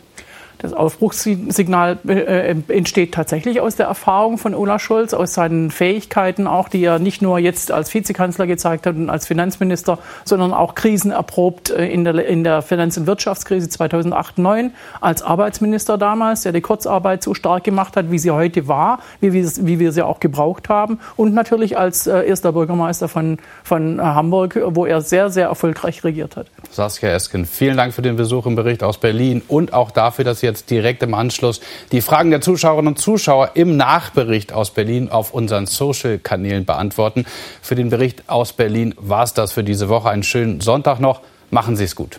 Das 0.66 0.72
Aufbruchssignal 0.72 1.96
äh, 2.08 2.56
entsteht 2.66 3.14
tatsächlich 3.14 3.60
aus 3.60 3.76
der 3.76 3.86
Erfahrung 3.86 4.36
von 4.36 4.52
Olaf 4.52 4.82
Scholz, 4.82 5.14
aus 5.14 5.32
seinen 5.32 5.70
Fähigkeiten 5.70 6.48
auch, 6.48 6.68
die 6.68 6.82
er 6.82 6.98
nicht 6.98 7.22
nur 7.22 7.38
jetzt 7.38 7.70
als 7.70 7.94
Vizekanzler 7.94 8.48
gezeigt 8.48 8.84
hat 8.84 8.96
und 8.96 9.08
als 9.08 9.28
Finanzminister, 9.28 10.00
sondern 10.24 10.52
auch 10.52 10.74
krisenerprobt 10.74 11.70
äh, 11.70 11.86
in 11.86 12.02
der, 12.02 12.26
in 12.26 12.42
der 12.42 12.62
Finanz- 12.62 12.96
und 12.96 13.06
Wirtschaftskrise 13.06 13.68
2008-2009 13.68 14.70
als 15.00 15.22
Arbeitsminister 15.22 15.98
damals, 15.98 16.42
der 16.42 16.50
die 16.50 16.62
Kurzarbeit 16.62 17.22
so 17.22 17.32
stark 17.32 17.62
gemacht 17.62 17.96
hat, 17.96 18.10
wie 18.10 18.18
sie 18.18 18.32
heute 18.32 18.66
war, 18.66 18.98
wie 19.20 19.32
wir, 19.32 19.48
wie 19.58 19.78
wir 19.78 19.92
sie 19.92 20.02
auch 20.02 20.18
gebraucht 20.18 20.68
haben 20.68 20.98
und 21.14 21.32
natürlich 21.32 21.78
als 21.78 22.08
äh, 22.08 22.26
erster 22.26 22.50
Bürgermeister 22.50 23.06
von, 23.06 23.38
von 23.62 24.02
Hamburg, 24.02 24.60
wo 24.70 24.84
er 24.84 25.00
sehr, 25.00 25.30
sehr 25.30 25.46
erfolgreich 25.46 26.02
regiert 26.02 26.34
hat. 26.34 26.48
Saskia 26.72 27.10
Esken, 27.10 27.46
vielen 27.46 27.76
Dank 27.76 27.94
für 27.94 28.02
den 28.02 28.16
Besuch 28.16 28.46
im 28.46 28.56
Bericht 28.56 28.82
aus 28.82 28.98
Berlin 28.98 29.42
und 29.46 29.72
auch 29.72 29.92
dafür, 29.92 30.24
dass 30.24 30.40
Sie 30.40 30.46
jetzt 30.56 30.70
direkt 30.70 31.02
im 31.02 31.14
Anschluss 31.14 31.60
die 31.92 32.00
Fragen 32.00 32.30
der 32.30 32.40
Zuschauerinnen 32.40 32.94
und 32.94 32.98
Zuschauer 32.98 33.50
im 33.54 33.76
Nachbericht 33.76 34.52
aus 34.52 34.70
Berlin 34.70 35.10
auf 35.10 35.34
unseren 35.34 35.66
Social-Kanälen 35.66 36.64
beantworten. 36.64 37.26
Für 37.60 37.74
den 37.74 37.90
Bericht 37.90 38.28
aus 38.28 38.52
Berlin 38.52 38.94
war 38.96 39.24
es 39.24 39.34
das 39.34 39.52
für 39.52 39.64
diese 39.64 39.88
Woche. 39.88 40.08
Einen 40.08 40.22
schönen 40.22 40.60
Sonntag 40.60 41.00
noch. 41.00 41.20
Machen 41.50 41.76
Sie 41.76 41.84
es 41.84 41.94
gut. 41.94 42.18